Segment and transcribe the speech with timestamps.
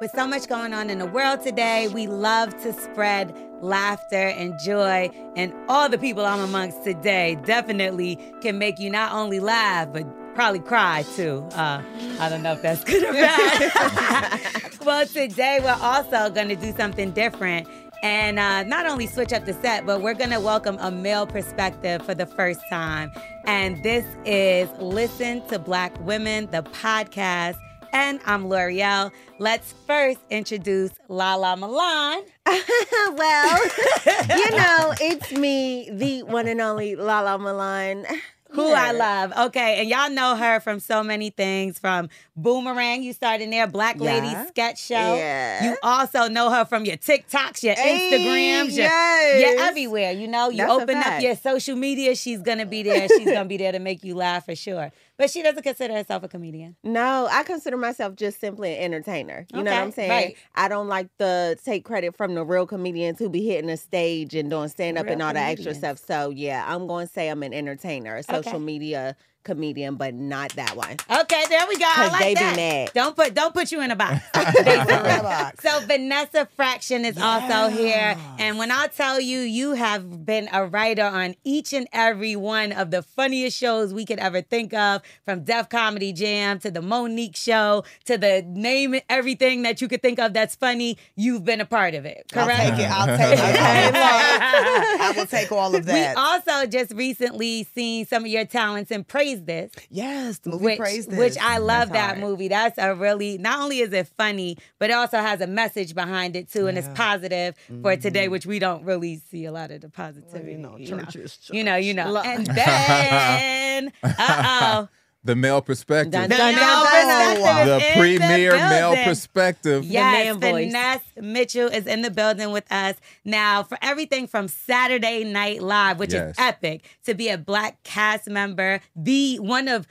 [0.00, 4.56] With so much going on in the world today, we love to spread laughter and
[4.60, 5.10] joy.
[5.34, 10.06] And all the people I'm amongst today definitely can make you not only laugh, but
[10.36, 11.44] probably cry too.
[11.52, 11.82] Uh,
[12.20, 14.78] I don't know if that's good or bad.
[14.84, 17.66] well, today we're also going to do something different
[18.00, 21.26] and uh, not only switch up the set, but we're going to welcome a male
[21.26, 23.10] perspective for the first time.
[23.46, 27.58] And this is Listen to Black Women, the podcast.
[27.92, 29.12] And I'm Lore'l.
[29.38, 32.22] Let's first introduce Lala Milan.
[32.46, 33.60] well,
[34.06, 38.04] you know, it's me, the one and only Lala Milan.
[38.52, 39.32] Who I love.
[39.48, 44.00] Okay, and y'all know her from so many things from Boomerang, you started there, Black
[44.00, 44.46] Lady Yeah.
[44.46, 44.94] Sketch Show.
[44.94, 45.64] Yeah.
[45.64, 49.54] You also know her from your TikToks, your Hey, Instagrams, your, yes.
[49.54, 50.12] you're everywhere.
[50.12, 53.06] You know, you That's open up your social media, she's gonna be there.
[53.08, 54.92] She's gonna be there to make you laugh for sure.
[55.18, 56.76] But she doesn't consider herself a comedian.
[56.84, 59.46] No, I consider myself just simply an entertainer.
[59.52, 60.10] You know what I'm saying?
[60.10, 60.36] right.
[60.54, 64.34] I don't like the take credit from the real comedians who be hitting a stage
[64.36, 65.98] and doing stand up and all that extra stuff.
[65.98, 68.58] So yeah, I'm going to say I'm an entertainer, a social Okay.
[68.58, 70.96] media comedian, but not that one.
[71.10, 71.84] Okay, there we go.
[71.86, 72.90] I 'Cause like they be mad.
[72.94, 74.20] Don't put don't put you in a box.
[74.34, 75.62] box.
[75.62, 80.66] so Vanessa Fraction is also here, and when I tell you, you have been a
[80.66, 85.02] writer on each and every one of the funniest shows we could ever think of,
[85.24, 89.88] from Def Comedy Jam to the Mo'Nique Show to the name it, everything that you
[89.88, 90.98] could think of that's funny.
[91.16, 92.60] You've been a part of it, I'll correct?
[92.60, 92.90] take it.
[92.90, 94.77] I'll take it.
[95.22, 95.36] Okay.
[95.38, 99.04] I will take all of We also just recently seen some of your talents in
[99.04, 99.72] Praise This.
[99.90, 101.18] yes, the movie which, Praise This.
[101.18, 102.20] which I love that hard.
[102.20, 102.48] movie.
[102.48, 106.36] That's a really not only is it funny, but it also has a message behind
[106.36, 106.94] it too, and it's Yeah.
[106.94, 110.52] positive for today, which we don't really see a lot of the positivity.
[110.52, 112.16] you know, you know, church you know, you know.
[112.18, 114.88] And then, uh oh,
[115.24, 116.12] The male perspective.
[116.12, 117.36] Dun, the dun, male dun, dun.
[117.36, 119.84] perspective the is in premier male perspective.
[119.84, 121.00] Yes, man voice.
[121.20, 122.94] Mitchell is in the building with us
[123.24, 126.30] now for everything from Saturday Night Live, which Yes.
[126.30, 129.86] is epic, to be a black cast member, the one of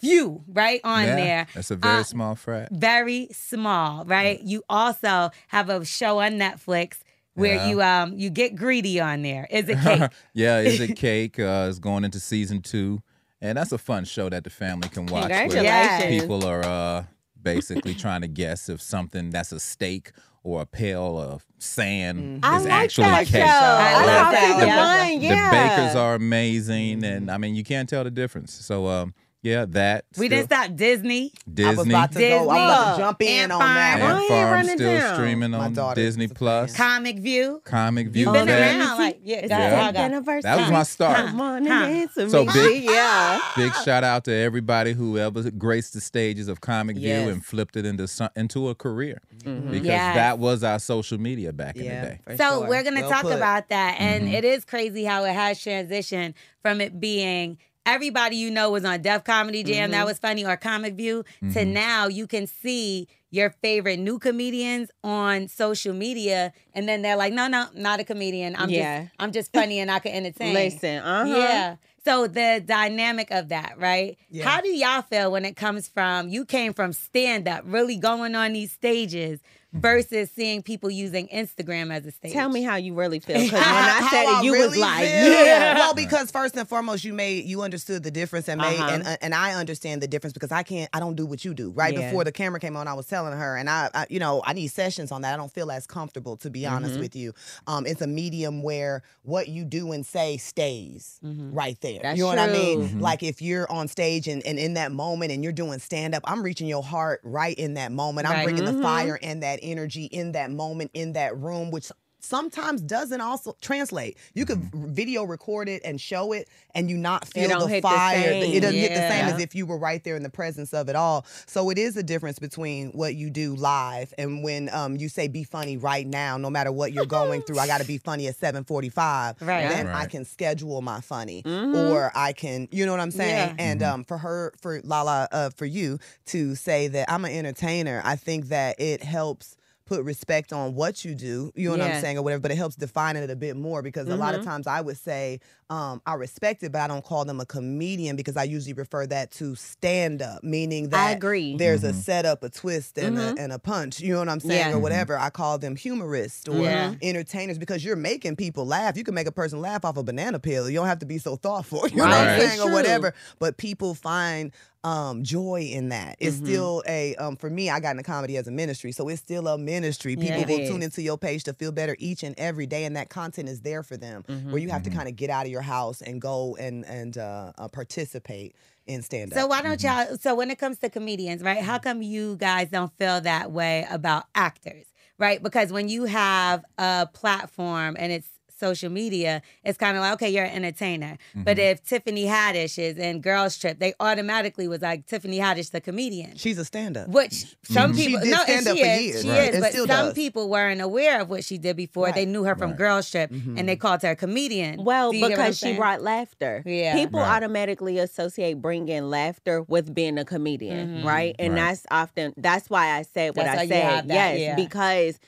[0.00, 1.46] few right on Yeah, there.
[1.54, 2.68] That's a very Uh, small frat.
[2.72, 4.40] very small, right?
[4.42, 6.98] You also have a show on Netflix
[7.34, 7.68] where Yeah.
[7.68, 9.46] you um you get greedy on there.
[9.50, 10.10] Is it cake?
[10.34, 11.38] yeah, is it cake?
[11.38, 13.00] Uh, it's going into season two,
[13.40, 15.28] and that's a fun show that the family can watch.
[15.30, 16.22] where Congratulations.
[16.22, 17.04] People are uh,
[17.40, 20.12] basically trying to guess if something that's a steak
[20.42, 23.28] or a pail of sand I is like actually cake.
[23.28, 23.40] show.
[23.40, 25.08] I I love that.
[25.10, 25.50] One, yeah.
[25.50, 28.52] The bakers are amazing, and I mean you can't tell the difference.
[28.52, 31.32] So um, yeah, that we still- didn't stop Disney.
[31.52, 31.70] Disney.
[31.72, 32.26] I was about to go.
[32.26, 33.74] I was about to jump in Ant on Farm.
[33.74, 34.00] that.
[34.00, 35.14] Ant ain't Farm running still down?
[35.14, 36.76] streaming on Disney Plus.
[36.76, 37.62] Comic View.
[37.64, 38.24] Comic View.
[38.24, 40.20] You've been that- around, like yeah, It's go the ahead, Yeah.
[40.20, 41.16] go That was my start.
[41.16, 41.72] Come on Huh.
[41.72, 42.52] and answer So me.
[42.52, 43.38] big- yeah.
[43.56, 47.22] Big shout out to everybody who ever graced the stages of Comic Yes.
[47.22, 50.14] View and flipped it into some, into a career because Yes.
[50.16, 52.18] that was our social media back in the day.
[52.36, 52.68] So sure.
[52.68, 53.36] we're gonna Well talk put.
[53.36, 54.34] about that, and Mm-hmm.
[54.34, 57.58] it is crazy how it has transitioned from it being
[57.94, 59.92] everybody you know was on Def Comedy Jam Mm-hmm.
[59.92, 64.90] that was funny or Comic View to now you can see your favorite new comedians
[65.04, 68.56] on social media, and then they're like, no, no, not a comedian.
[68.56, 69.02] I'm Yeah.
[69.02, 70.54] just I'm just funny and I can entertain.
[70.54, 71.36] Listen, uh-huh.
[71.36, 71.76] Yeah.
[72.04, 74.16] So the dynamic of that, right?
[74.30, 74.48] Yeah.
[74.48, 78.34] How do y'all feel when it comes from you came from stand up, really going
[78.34, 79.40] on these stages
[79.72, 82.32] versus seeing people using Instagram as a stage?
[82.32, 83.36] Tell me how you really feel.
[83.38, 85.44] Because when I How said I it, you was really like, feel.
[85.44, 85.74] yeah.
[85.76, 88.90] Well, because first and foremost, you made you understood the difference and made Uh-huh.
[88.94, 91.54] and uh, and I understand the difference because I can't I don't do what you
[91.54, 91.70] do.
[91.70, 92.08] Right Yeah.
[92.08, 94.52] before the camera came on, I was telling her, and I, I you know I
[94.52, 95.34] need sessions on that.
[95.34, 97.00] I don't feel as comfortable to be honest Mm-hmm.
[97.02, 97.34] with you.
[97.66, 101.92] Um, it's a medium where what you do and say stays right there.
[101.94, 102.02] Mm-hmm.
[102.02, 102.80] That's you know what I mean?
[102.82, 103.00] Mm-hmm.
[103.00, 106.22] Like if you're on stage and, and in that moment and you're doing stand up,
[106.26, 108.26] I'm reaching your heart right in that moment.
[108.26, 108.44] I'm Right.
[108.44, 108.76] bringing Mm-hmm.
[108.78, 113.56] the fire in that energy in that moment in that room, which sometimes doesn't also
[113.60, 114.16] translate.
[114.34, 117.82] You could video record it and show it, and you not feel don't the hit
[117.82, 118.30] the fire.
[118.32, 120.88] It doesn't hit the same as if you were right there in the presence of
[120.88, 121.24] it all.
[121.46, 125.28] So it is a difference between what you do live and when um, you say
[125.28, 127.58] be funny right now, no matter what you're going through.
[127.58, 129.36] I got to be funny at 7:45.
[129.48, 129.68] Right.
[129.68, 131.74] Then I can schedule my funny, Mm-hmm.
[131.74, 133.54] or I can, you know what I'm saying.
[133.58, 133.64] Yeah.
[133.64, 138.02] And um, for her, for Lala, uh, for you to say that I'm an entertainer,
[138.04, 139.56] I think that it helps
[139.88, 142.56] put respect on what you do, you know what I'm saying, or whatever, but it
[142.56, 144.50] helps define it a bit more because a lot of Mm-hmm.
[144.50, 145.40] times I would say,
[145.70, 149.06] um, I respect it, but I don't call them a comedian because I usually refer
[149.06, 151.56] that to stand up, meaning that I agree.
[151.56, 153.36] there's a setup, a twist, and, Mhm.
[153.36, 154.76] a, and a punch, you know what I'm saying, Yeah.
[154.76, 155.18] or whatever.
[155.18, 156.94] I call them humorists or Yeah.
[157.02, 158.96] entertainers because you're making people laugh.
[158.96, 160.68] You can make a person laugh off a banana peel.
[160.68, 163.14] You don't have to be so thoughtful, you know what I'm saying, or whatever.
[163.38, 164.52] But people find
[164.84, 166.16] um joy in that.
[166.20, 166.44] It's Mhm.
[166.44, 169.48] still a um for me, I got into comedy as a ministry, so it's still
[169.48, 170.16] a ministry.
[170.16, 170.68] People Yeah, will is.
[170.68, 173.62] tune into your page to feel better each and every day, and that content is
[173.62, 174.24] there for them.
[174.28, 174.50] Mhm.
[174.52, 174.84] Where you have Mhm.
[174.84, 178.54] to kind of get out of your house and go and and uh, uh, participate
[178.86, 179.38] in stand up.
[179.38, 180.16] So why don't y'all?
[180.18, 181.62] So when it comes to comedians, right?
[181.62, 184.86] How come you guys don't feel that way about actors,
[185.18, 185.42] right?
[185.42, 188.28] Because when you have a platform and it's
[188.58, 191.18] social media, it's kind of like okay, you're an entertainer.
[191.34, 195.80] But if Tiffany Haddish is in Girls Trip, they automatically was like Tiffany Haddish, the
[195.80, 196.36] comedian.
[196.36, 197.08] She's a stand up.
[197.08, 197.96] Which some Mhm.
[197.98, 199.62] She people did no, and stand up she for is, years, she right, is, and
[199.62, 200.14] but still some does.
[200.14, 202.12] people weren't aware of what she did before.
[202.12, 202.78] They knew her from Right.
[202.78, 203.58] Girls Trip, Mhm.
[203.58, 204.84] and they called her a comedian.
[204.84, 206.62] Well, Do you get what I'm because she brought laughter.
[206.66, 206.94] Yeah.
[206.94, 207.36] People Right.
[207.36, 211.04] automatically associate bringing laughter with being a comedian, Mhm.
[211.04, 211.34] right?
[211.38, 211.60] And Right.
[211.60, 214.04] that's often that's why I said what That's I you said.
[214.08, 214.54] yes, yeah.
[214.56, 215.18] because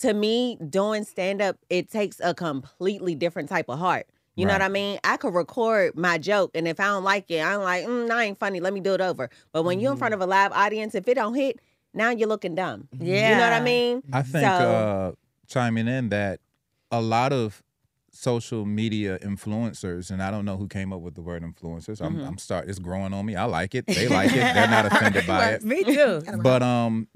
[0.00, 4.06] to me, doing stand up, it takes a completely different type of heart.
[4.38, 4.98] You know what I mean?
[5.02, 8.20] I could record my joke, and if I don't like it, I'm like, mm, that
[8.20, 8.60] ain't funny.
[8.60, 9.30] Let me do it over.
[9.52, 11.58] But when you're in front of a live audience, if it don't hit,
[11.94, 12.86] now you're looking dumb.
[13.00, 13.30] Yeah.
[13.30, 14.02] You know what I mean?
[14.12, 15.12] I think So- uh,
[15.48, 16.40] chiming in that
[16.90, 17.62] a lot of
[18.10, 22.04] social media influencers, and I don't know who came up with the word influencers.
[22.04, 22.26] I'm, Mhm.
[22.26, 22.68] I'm start.
[22.68, 23.36] It's growing on me.
[23.36, 23.86] I like it.
[23.86, 24.34] They like it.
[24.36, 25.64] They're not offended by it.
[25.64, 26.22] Me too.
[26.42, 27.08] But um,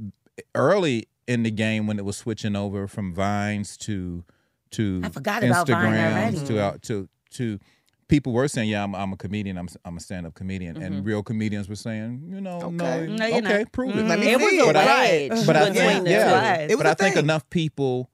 [0.54, 4.24] early in the game when it was switching over from Vines to
[4.72, 6.46] to I forgot about Vine Instagrams already.
[6.46, 7.58] to out to to
[8.08, 9.56] people were saying, yeah, I'm, I'm a comedian.
[9.56, 10.84] I'm I'm a stand up comedian, Mm-hmm.
[10.84, 12.74] and real comedians were saying, you know, Okay.
[12.76, 13.72] no, No, okay, not.
[13.72, 14.02] prove it.
[14.04, 14.66] Let me It was a it.
[14.66, 16.56] But I- wedge but I think- yeah.
[16.66, 16.68] two.
[16.68, 16.76] was.
[16.78, 17.24] But I a think thing.
[17.24, 18.10] enough people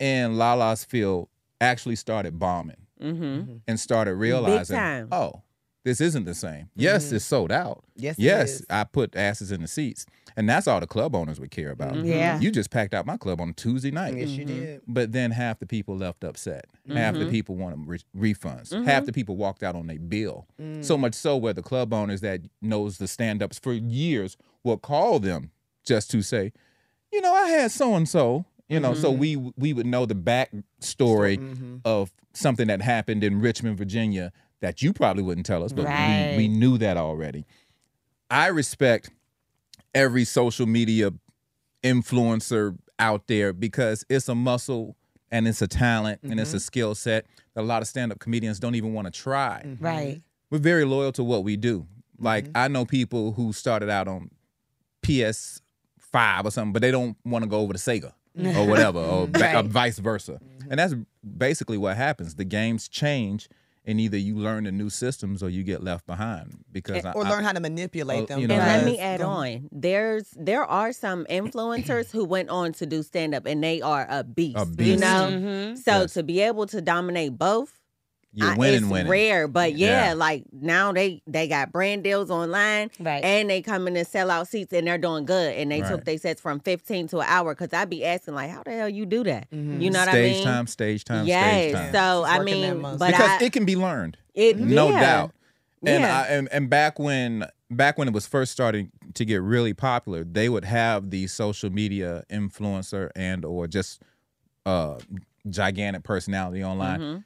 [0.00, 1.28] in Lala's field
[1.60, 3.56] actually started bombing Mm-hmm.
[3.66, 4.76] and started realizing,
[5.10, 5.42] oh,
[5.82, 6.68] this isn't the same.
[6.76, 7.16] Yes, mm-hmm.
[7.16, 7.82] it's sold out.
[7.96, 8.66] Yes, Yes, is.
[8.68, 10.04] I put asses in the seats,
[10.36, 11.94] and that's all the club owners would care about.
[11.94, 12.06] Mm-hmm.
[12.06, 12.38] Yeah.
[12.38, 14.16] you just packed out my club on Tuesday night.
[14.16, 14.60] Yes, you mm-hmm.
[14.60, 14.82] did.
[14.86, 16.66] But then half the people left upset.
[16.92, 18.84] Half the people wanted re- refunds.
[18.84, 20.46] Half the people walked out on their bill.
[20.60, 20.84] Mm.
[20.84, 25.18] So much so where the club owners that knows the stand-ups for years will call
[25.20, 25.50] them
[25.84, 26.52] just to say,
[27.12, 28.44] you know, I had so and so.
[28.68, 31.76] You know, so we we would know the backstory Mm-hmm.
[31.84, 36.34] of something that happened in Richmond, Virginia, that you probably wouldn't tell us, but Right.
[36.36, 37.46] we, we knew that already.
[38.30, 39.10] I respect
[39.94, 41.12] every social media
[41.82, 44.96] influencer out there because it's a muscle
[45.30, 46.60] and it's a talent and it's a mm-hmm.
[46.60, 49.62] skill set that a lot of stand-up comedians don't even want to try.
[49.64, 49.84] Mm-hmm.
[49.84, 50.22] Right.
[50.50, 51.86] We're very loyal to what we do.
[52.18, 52.56] Like mm-hmm.
[52.56, 54.30] I know people who started out on
[55.02, 58.12] PS5 or something, but they don't want to go over to Sega
[58.56, 60.40] or whatever, or, ba- or vice versa.
[60.68, 60.94] And that's
[61.36, 62.34] basically what happens.
[62.34, 63.48] The games change,
[63.86, 66.62] and either you learn the new systems or you get left behind.
[66.70, 68.40] Because I, or I- learn how to manipulate Oh, them.
[68.40, 69.68] you know, And let me add on.
[69.72, 74.06] There's there are some influencers who went on to do stand up and they are
[74.10, 74.56] a beast.
[74.58, 75.00] A You beast.
[75.00, 75.28] know?
[75.32, 75.78] Mhm.
[75.78, 76.12] So Yes.
[76.14, 77.79] to be able to dominate both,
[78.32, 79.10] you're I- winning, it's winning.
[79.10, 79.48] rare.
[79.48, 80.14] But yeah, Yeah.
[80.14, 83.24] like now they they got brand deals online Right.
[83.24, 85.54] and they come in and sell out seats and they're doing good.
[85.56, 86.04] And they took Right.
[86.04, 88.88] their sets from 15 to an hour because I'd be asking like, how the hell
[88.88, 89.50] you do that?
[89.50, 89.80] Mhm.
[89.82, 90.32] You know what I mean?
[90.34, 91.44] stage time, stage time, yes.
[91.52, 91.92] stage time.
[91.92, 94.16] So I mean, but because I, it can be learned.
[94.34, 95.00] it no yeah.
[95.00, 95.32] doubt.
[95.84, 96.20] And, Yeah.
[96.20, 100.24] I, and and back when back when it was first starting to get really popular,
[100.24, 104.02] they would have the social media influencer and or just
[104.66, 104.98] uh
[105.48, 107.24] gigantic personality online Mhm.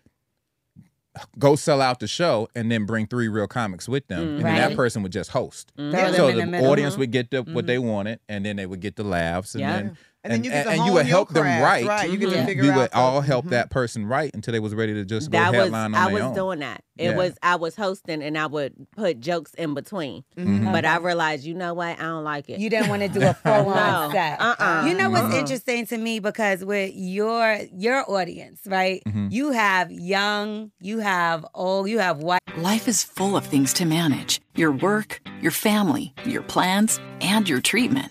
[1.39, 4.37] Go sell out the show and then bring three real comics with them, mm.
[4.37, 5.73] and then that person would just host.
[5.79, 5.91] Mm.
[5.91, 6.13] Throw Yeah.
[6.13, 6.71] So the, the middle.
[6.71, 7.67] audience would get the, what mm-hmm.
[7.67, 9.77] they wanted, and then they would get the laughs, and Yeah.
[9.77, 11.85] then And then you get and you would your help them craft, right.
[11.87, 12.11] right.
[12.11, 12.47] You get to Mhm.
[12.47, 13.51] figure we out would the- all help Mhm.
[13.51, 16.05] that person right until they was ready to just go that was headline on I
[16.07, 16.35] their was own.
[16.35, 16.81] doing that.
[16.97, 17.17] It Yeah.
[17.17, 20.25] was I was hosting and I would put jokes in between.
[20.39, 20.73] Mhm.
[20.73, 21.99] But I realized, you know what?
[21.99, 22.59] I don't like it.
[22.59, 24.11] You didn't want to do a full on No.
[24.13, 24.41] set.
[24.41, 24.87] Uh-uh.
[24.89, 25.41] You know what's Uh-uh.
[25.41, 29.03] interesting to me because with your your audience, right?
[29.07, 29.31] Mhm.
[29.31, 32.41] You have young, you have old, you have white.
[32.57, 37.61] Life is full of things to manage your work, your family, your plans, and your
[37.61, 38.11] treatment.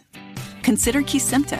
[0.62, 1.60] Consider Kesimpta,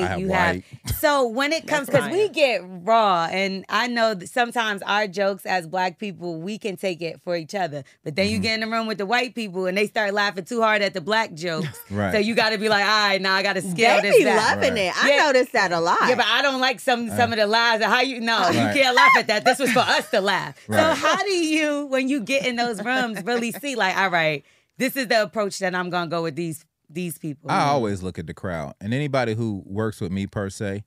[0.00, 0.64] Have you white.
[0.84, 5.06] have so when it comes because we get raw and i know that sometimes our
[5.06, 8.32] jokes as black people we can take it for each other but then Mm-hmm.
[8.34, 10.82] you get in the room with the white people and they start laughing too hard
[10.82, 12.12] at the black jokes Right.
[12.12, 14.18] so you got to be like all right now i got to scale they this
[14.18, 14.80] be back loving Right.
[14.82, 15.04] it.
[15.04, 15.22] I Yeah.
[15.26, 15.98] noticed that a lot.
[16.08, 17.82] yeah, but I don't like some some of the lies.
[17.82, 19.44] How you no, you can't laugh at that.
[19.44, 20.56] This was for us to laugh.
[20.68, 24.44] So how do you, when you get in those rooms, really see like, all right,
[24.78, 27.50] this is the approach that I'm gonna go with these these people.
[27.50, 30.84] I always look at the crowd, and anybody who works with me per se,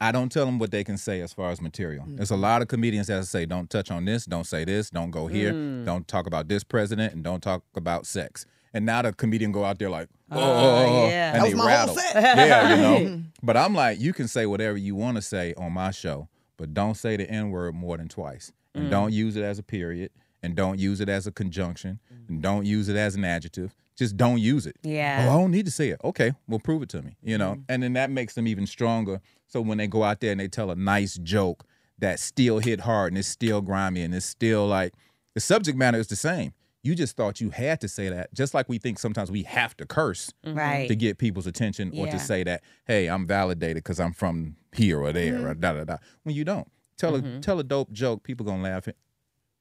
[0.00, 2.04] I don't tell them what they can say as far as material.
[2.06, 2.40] There's a mm.
[2.40, 5.52] lot of comedians that say, "Don't touch on this, don't say this, don't go here,
[5.52, 5.84] mm.
[5.84, 9.64] don't talk about this president, and don't talk about sex." and now the comedian go
[9.64, 11.32] out there like, oh, yeah.
[11.32, 11.94] and That they was my rattle.
[11.94, 12.36] whole set.
[12.36, 13.22] Yeah, you know.
[13.42, 16.28] but I'm like, you can say whatever you want to say on my show,
[16.58, 18.90] but don't say the N word more than twice, and mm.
[18.90, 20.10] don't use it as a period,
[20.44, 22.40] and don't use it as a conjunction, and mm-hmm.
[22.40, 23.74] don't use it as an adjective.
[23.96, 24.76] Just don't use it.
[24.82, 25.26] Yeah.
[25.28, 26.00] Oh, I don't need to say it.
[26.04, 27.16] Okay, well, prove it to me.
[27.22, 27.62] You know, mm-hmm.
[27.68, 29.20] and then that makes them even stronger.
[29.46, 31.64] So when they go out there and they tell a nice joke
[31.98, 34.94] that still hit hard and it's still grimy and it's still like
[35.34, 36.52] the subject matter is the same.
[36.82, 39.74] You just thought you had to say that, just like we think sometimes we have
[39.78, 40.58] to curse mm-hmm.
[40.58, 40.88] Right.
[40.88, 42.12] to get people's attention or Yeah.
[42.12, 45.46] to say that, hey, I'm validated because I'm from here or there Mm-hmm.
[45.46, 45.96] or da da da.
[46.24, 48.96] When you don't tell a tell a dope joke, people gonna laugh it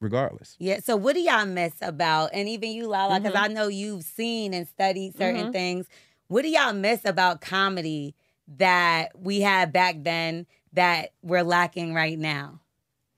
[0.04, 0.56] regardless.
[0.60, 0.80] Yeah.
[0.84, 3.44] So what do y'all miss about, and even you, Lala, because Mm-hmm.
[3.44, 5.52] I know you've seen and studied certain mm-hmm.
[5.52, 5.88] things.
[6.28, 8.16] What do y'all miss about comedy
[8.58, 12.60] that we had back then that we're lacking right now?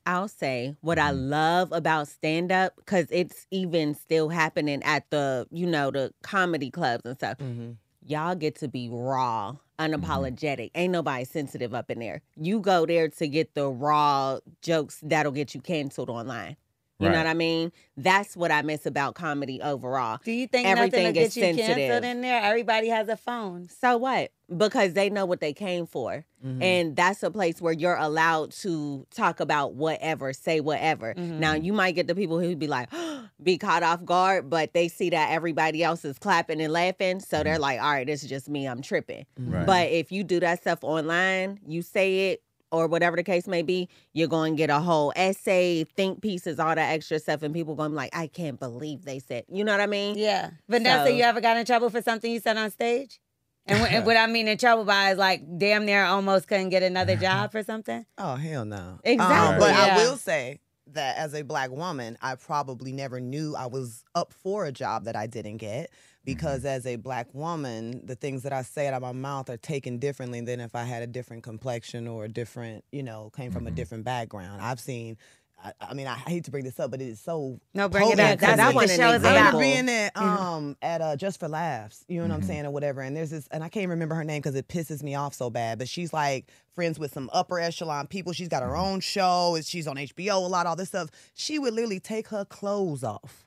[0.05, 1.29] I'll say what I mm-hmm.
[1.29, 6.69] love about stand up because it's even still happening at the you know the comedy
[6.69, 7.39] clubs and stuff.
[7.39, 7.71] Mm-hmm.
[8.07, 10.69] Y'all get to be raw, unapologetic.
[10.75, 12.21] Ain't nobody sensitive up in there.
[12.35, 16.55] You go there to get the raw jokes that'll get you canceled online.
[16.99, 17.71] You know what I mean?
[17.97, 20.19] That's what I miss about comedy overall.
[20.23, 22.03] Do you think Everything nothing will is get you canceled sensitive.
[22.03, 22.41] in there?
[22.41, 23.67] Everybody has a phone.
[23.81, 24.31] So what?
[24.55, 26.25] Because they know what they came for.
[26.45, 26.61] Mm-hmm.
[26.61, 31.13] And that's a place where you're allowed to talk about whatever, say whatever.
[31.15, 31.65] Now, mm-hmm.
[31.65, 32.89] you might get the people who be like,
[33.43, 37.19] be caught off guard, but they see that everybody else is clapping and laughing.
[37.19, 37.61] So they're mm-hmm.
[37.61, 38.67] like, all right, this is just me.
[38.67, 39.25] I'm tripping.
[39.37, 39.65] Right.
[39.65, 42.41] But if you do that stuff online, you say it
[42.71, 46.59] or whatever the case may be, you're going to get a whole essay, think pieces,
[46.59, 47.41] all that extra stuff.
[47.43, 49.85] And people going to be like, I can't believe they said, you know what I
[49.87, 50.17] mean?
[50.17, 50.51] Yeah.
[50.67, 53.19] Vanessa, So- you ever got in trouble for something you said on stage?
[53.67, 56.69] And what, and what I mean in trouble by is like damn near almost couldn't
[56.69, 58.05] get another job for something.
[58.17, 58.99] Oh hell no.
[59.03, 59.53] Exactly.
[59.53, 59.95] Um, but Yeah.
[59.95, 60.59] I will say
[60.93, 65.05] that as a black woman, I probably never knew I was up for a job
[65.05, 65.89] that I didn't get
[66.25, 66.37] Mm-hmm.
[66.37, 69.57] because as a black woman, the things that I say out of my mouth are
[69.57, 73.51] taken differently than if I had a different complexion or a different, you know, came
[73.51, 73.75] from a mm-hmm.
[73.75, 74.61] different background.
[74.61, 75.17] I've seen.
[75.63, 77.59] I, I mean, I hate to bring this up, but it is so.
[77.73, 78.39] No, bring it potent up.
[78.39, 79.23] That's because what the show is.
[79.23, 79.53] I about.
[79.53, 80.27] remember being at mm-hmm.
[80.27, 83.01] um at uh Just for Laughs, you know what I'm saying, or whatever.
[83.01, 85.49] And there's this, and I can't remember her name because it pisses me off so
[85.49, 85.79] bad.
[85.79, 88.33] But she's like friends with some upper echelon people.
[88.33, 89.55] She's got her own show.
[89.55, 91.09] and She's on HBO a lot, all this stuff.
[91.35, 93.45] She would literally take her clothes off.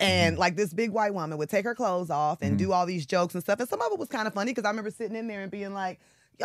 [0.00, 0.10] Mm-hmm.
[0.12, 2.66] And like this big white woman would take her clothes off and mm-hmm.
[2.66, 3.60] do all these jokes and stuff.
[3.60, 5.50] And some of it was kind of funny because I remember sitting in there and
[5.50, 6.00] being like,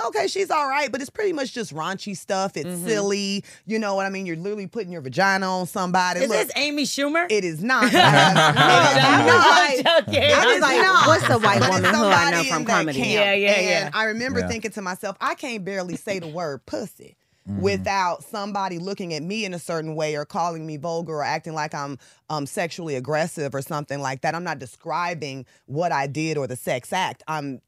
[0.05, 2.55] okay, she's all right, but it's pretty much just raunchy stuff.
[2.55, 2.87] It's mm-hmm.
[2.87, 3.43] silly.
[3.65, 4.25] You know what I mean?
[4.25, 6.21] You're literally putting your vagina on somebody.
[6.21, 7.29] Is Look, this Amy Schumer?
[7.29, 7.91] it is not.
[7.91, 8.95] guys.
[8.95, 10.05] It is I'm not.
[10.05, 10.23] joking.
[10.23, 11.07] I I was was like, not.
[11.07, 12.99] what's the white But woman who I know from in comedy?
[12.99, 13.11] camp.
[13.11, 13.89] Yeah, yeah, and yeah.
[13.93, 14.47] I remember Yeah.
[14.47, 17.17] thinking to myself, I can't barely say the word pussy.
[17.49, 17.61] Mm-hmm.
[17.61, 21.53] Without somebody looking at me in a certain way or calling me vulgar or acting
[21.53, 21.97] like I'm
[22.29, 26.55] um, sexually aggressive or something like that, I'm not describing what I did or the
[26.55, 27.23] sex act.
[27.27, 27.61] I'm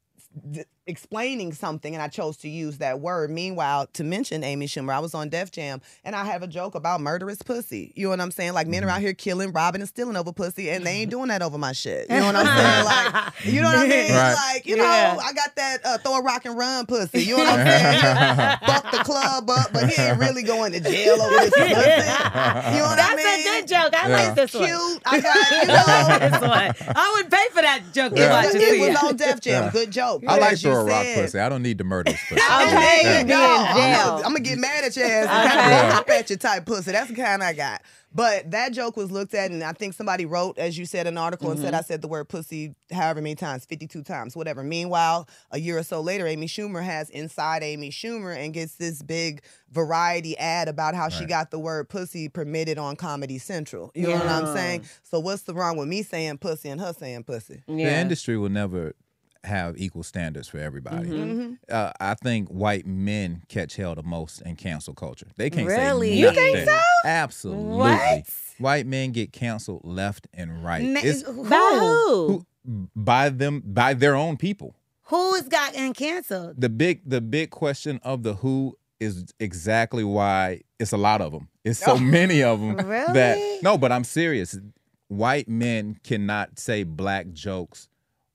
[0.86, 3.30] explaining something, and I chose to use that word.
[3.30, 6.74] Meanwhile, to mention Amy Schumer, I was on Def Jam, and I have a joke
[6.74, 7.92] about murderous pussy.
[7.96, 8.52] You know what I'm saying?
[8.52, 11.28] Like men are out here killing, robbing, and stealing over pussy, and they ain't doing
[11.28, 12.10] that over my shit.
[12.10, 12.84] You know what I'm saying?
[12.84, 14.12] Like, you know what I mean?
[14.12, 14.34] Right.
[14.54, 15.18] Like, you know, Yeah.
[15.22, 17.22] I got that uh, throw a rock and run pussy.
[17.22, 18.58] You know what I'm saying?
[18.66, 21.68] Fuck the club up, but he ain't really going to jail over this pussy.
[21.68, 23.24] You know what That's I mean?
[23.24, 23.94] That's a good joke.
[23.94, 24.26] I Yeah.
[24.26, 24.62] like this Cute.
[24.62, 25.00] one.
[25.06, 26.28] I got, you know.
[26.30, 26.40] this
[26.86, 26.94] one.
[26.96, 29.40] I would pay for that joke you It watch was, to it was on Def
[29.40, 29.64] Jam.
[29.64, 29.70] Yeah.
[29.70, 30.22] Good joke.
[30.28, 31.38] I like As you throw a rock pussy.
[31.40, 32.40] I don't need the murderous pussy.
[32.50, 33.44] Okay, There you you be go.
[33.44, 34.04] in I'm jail.
[34.04, 35.78] gonna- I'm gonna get mad at your ass and kind Okay.
[35.80, 36.92] of walk up at your type pussy.
[36.92, 37.82] That's the kind I got.
[38.16, 41.18] But that joke was looked at, and I think somebody wrote, as you said, an
[41.18, 41.64] article and Mm-hmm.
[41.66, 44.62] said I said the word pussy however many times, 52 times, whatever.
[44.62, 49.02] Meanwhile, a year or so later, Amy Schumer has Inside Amy Schumer and gets this
[49.02, 53.90] big variety ad about how she got the word pussy permitted on Comedy Central.
[53.96, 54.84] You know what I'm saying?
[55.02, 57.62] So what's the wrong with me saying pussy and her saying pussy?
[57.66, 58.94] The industry will never
[59.44, 61.08] have equal standards for everybody.
[61.08, 61.52] Mm-hmm.
[61.70, 65.26] Uh, I think white men catch hell the most in cancel culture.
[65.36, 66.10] They can't Really?
[66.12, 66.54] say You nothing.
[66.54, 66.78] think so?
[67.04, 67.64] Absolutely.
[67.76, 68.24] What?
[68.58, 70.84] White men get canceled left and right.
[70.84, 71.48] Ma- It's who?
[71.48, 72.26] By who?
[72.66, 74.74] who, by them by their own people.
[75.08, 76.54] Who's gotten canceled?
[76.60, 81.32] The big the big question of the who is exactly why it's a lot of
[81.32, 81.48] them.
[81.64, 83.12] It's so many of them Really?
[83.12, 84.58] that no, but I'm serious.
[85.08, 87.88] White men cannot say black jokes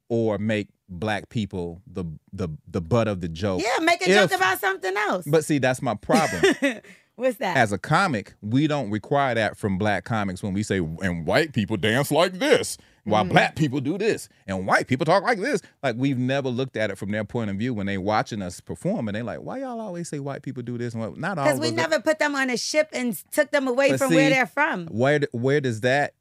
[0.09, 2.03] or make black people the
[2.33, 3.61] the the butt of the joke.
[3.63, 5.25] Yeah, make a joke about something else.
[5.27, 6.55] But see, that's my problem.
[7.15, 7.57] What's that?
[7.57, 11.51] As a comic, we don't require that from black comics when we say, and white
[11.51, 13.33] people dance like this, while Mm-hmm.
[13.33, 15.61] black people do this, and white people talk like this.
[15.83, 18.61] Like, we've never looked at it from their point of view when they watching us
[18.61, 20.93] perform, and they like, why y'all always say white people do this?
[20.93, 21.17] And what?
[21.17, 23.99] Not all Because we never put them on a ship and took them away But
[23.99, 24.85] from where they're from.
[24.87, 26.13] Where, where does that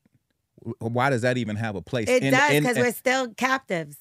[0.80, 2.08] why does that even have a place?
[2.08, 3.96] It In- does because we're still captives.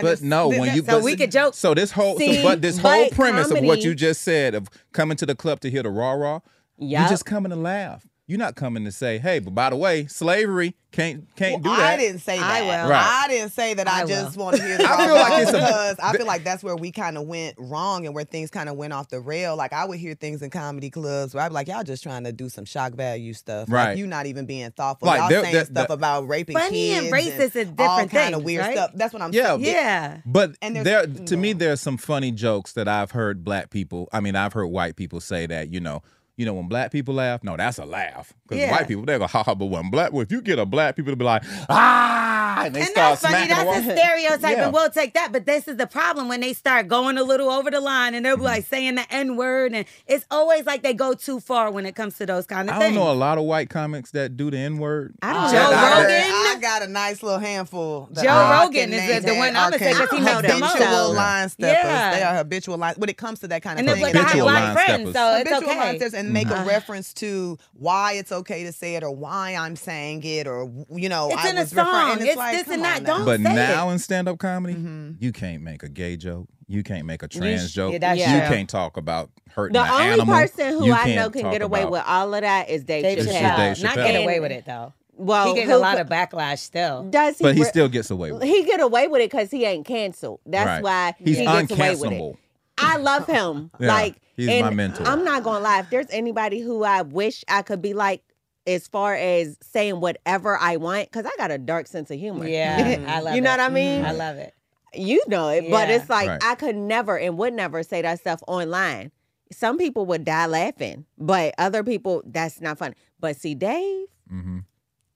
[0.00, 1.54] But no, when you So but- we could joke.
[1.54, 4.68] So this whole See, so, but this whole premise of what you just said of
[4.92, 6.40] coming to the club to hear the raw raw,
[6.78, 7.10] you Yup.
[7.10, 8.06] just coming to laugh.
[8.26, 11.78] You're not coming to say, hey, but by the way, slavery can't can't Well, do
[11.78, 11.92] that.
[11.92, 12.50] I didn't say that.
[12.50, 12.88] I will.
[12.90, 13.22] Right.
[13.24, 13.86] I didn't say that.
[13.86, 14.78] I, I just want to hear.
[14.78, 17.56] The I feel like it's because I feel like that's where we kind of went
[17.58, 19.56] wrong and where things kind of went off the rail.
[19.56, 22.24] Like I would hear things in comedy clubs where I'd be like, "Y'all just trying
[22.24, 23.70] to do some shock value stuff.
[23.70, 23.90] Right.
[23.90, 25.04] Like you not even being thoughtful.
[25.06, 27.74] Like, Y'all there- saying there- stuff there- about raping Funny kids and racist is all
[27.74, 28.72] different kind of weird right?
[28.74, 28.92] stuff.
[28.94, 29.60] That's what I'm Yeah, saying.
[29.64, 30.20] Yeah.
[30.24, 31.58] But And there, to me, no.
[31.58, 34.08] there's some funny jokes that I've heard black people.
[34.14, 35.70] I mean, I've heard white people say that.
[35.70, 36.02] You know,
[36.36, 38.32] you know, when black people laugh, no, that's a laugh.
[38.42, 38.70] Because Yeah.
[38.72, 39.54] white people, they go ha ha.
[39.54, 41.42] But when black, well, if you get a black people to be like
[41.88, 43.46] ah, and they and start that's funny.
[43.46, 43.96] smacking the That's a wall.
[43.98, 44.64] stereotype, Yeah.
[44.64, 45.32] and we'll take that.
[45.32, 48.24] But this is the problem when they start going a little over the line and
[48.24, 48.42] they're Mm-hmm.
[48.42, 51.94] like saying the N word, and it's always like they go too far when it
[51.94, 52.82] comes to those kind of things.
[52.82, 53.04] I don't things.
[53.06, 55.14] know a lot of white comics that do the N word.
[55.22, 55.76] I don't Joe know.
[55.76, 56.30] I, Rogan?
[56.32, 58.08] I got a nice little handful.
[58.12, 60.10] that Joe I Rogan can is name the- the that one I'ma are say 'cause
[60.10, 60.72] he knows the most.
[60.76, 61.84] habitual line steppers.
[61.84, 62.14] Yeah.
[62.14, 64.04] They are habitual line when it comes to that kind of and then thing.
[64.04, 66.23] look, I have Habitual white line friends, so it's okay.
[66.32, 66.62] Line steppers and make Uh-huh.
[66.62, 70.70] a reference to why it's okay to say it or why I'm saying it or
[70.90, 71.86] you know It's I in a was referring.
[71.92, 72.12] song.
[72.12, 73.02] And It's like, this and that.
[73.02, 73.16] now.
[73.18, 73.92] Don't But say now it.
[73.92, 75.10] in stand-up comedy, Mm-hmm.
[75.20, 76.48] you can't make a gay joke.
[76.66, 77.92] You can't make a trans sh- joke.
[78.00, 78.54] Yeah, you true.
[78.56, 80.34] can't talk about hurting The an only animal.
[80.34, 82.84] person who You I know can't can talk get away with all of that is
[82.84, 83.56] Dave, Dave Chappelle.
[83.56, 83.82] Dave Chappelle.
[83.84, 84.92] Not get away with it though.
[85.16, 87.04] Well, he gets a lot of backlash still.
[87.04, 87.44] Does he?
[87.44, 88.46] But he re- still gets away with it.
[88.48, 90.40] He get away with it because he ain't canceled.
[90.46, 90.82] That's Right.
[90.82, 92.20] why He's he gets away with it.
[92.20, 92.36] uncancelable.
[92.78, 93.70] I love him.
[93.78, 95.06] Yeah, like he's and my mentor.
[95.06, 95.80] I'm not gonna lie.
[95.80, 98.22] If there's anybody who I wish I could be like,
[98.66, 102.46] as far as saying whatever I want, because I got a dark sense of humor.
[102.46, 103.36] Yeah, I love it.
[103.36, 103.58] you know it.
[103.58, 104.04] what I mean?
[104.04, 104.54] I love it.
[104.94, 106.42] you know it, but it's like Right.
[106.42, 109.10] I could never and would never say that stuff online.
[109.52, 112.94] Some people would die laughing, but other people that's not funny.
[113.20, 114.60] But see, Dave, hmm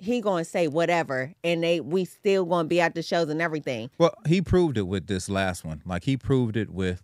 [0.00, 3.90] he gonna say whatever, and they we still gonna be at the shows and everything.
[3.98, 5.82] Well, he proved it with this last one.
[5.84, 7.02] Like he proved it with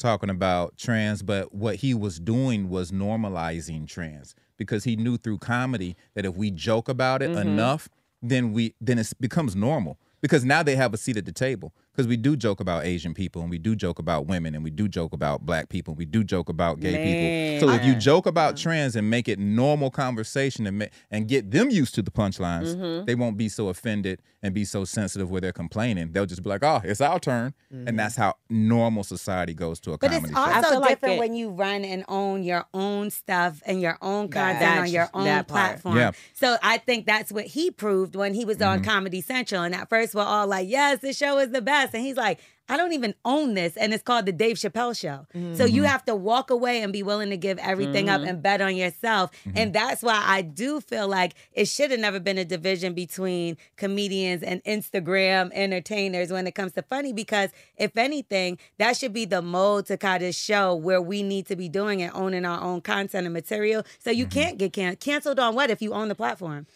[0.00, 5.38] talking about trans, but what he was doing was normalizing trans because he knew through
[5.38, 7.48] comedy that if we joke about it mm-hmm.
[7.48, 7.88] enough,
[8.20, 9.98] then we then it becomes normal.
[10.20, 11.72] Because now they have a seat at the table.
[12.00, 14.70] Because we do joke about Asian people and we do joke about women and we
[14.70, 17.68] do joke about black people and we do joke about gay people.
[17.68, 21.50] So if you joke about trans and make it normal conversation and ma- and get
[21.50, 23.04] them used to the punchlines, mm-hmm.
[23.04, 26.12] they won't be so offended and be so sensitive where they're complaining.
[26.12, 27.96] They'll just be like, "Oh, it's our turn," and mm-hmm.
[27.96, 30.40] that's how normal society goes to a But comedy it's show.
[30.42, 33.82] I also feel like different it- when you run and own your own stuff and
[33.82, 35.96] your own content That's- on your own platform.
[35.98, 36.12] Yeah.
[36.32, 38.90] So I think that's what he proved when he was on mm-hmm.
[38.90, 39.62] Comedy Central.
[39.62, 41.89] And at first we're all like, yes, this show is the best.
[41.94, 43.76] And he's like, I don't even own this.
[43.76, 45.26] And it's called the Dave Chappelle Show.
[45.34, 45.54] Mm-hmm.
[45.54, 48.30] So you have to walk away and be willing to give everything up mm-hmm.
[48.30, 49.32] and bet on yourself.
[49.44, 49.58] Mm-hmm.
[49.58, 53.56] And that's why I do feel like it should have never been a division between
[53.76, 59.24] comedians and Instagram entertainers when it comes to funny, because if anything, that should be
[59.24, 62.62] the mode to kind of show where we need to be doing it, owning our
[62.62, 63.82] own content and material.
[63.98, 66.66] So you can't get can- canceled on what if you own the platform?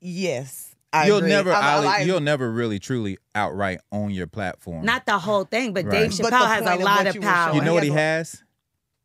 [0.00, 1.28] yes, I you'll agree.
[1.30, 4.84] never, I'm- I'm outright- like- you'll never really truly outright own your platform.
[4.84, 5.92] Not the whole thing, but Right.
[5.92, 7.54] Dave Chappelle the has a of lot of you power.
[7.54, 8.42] you know what he has?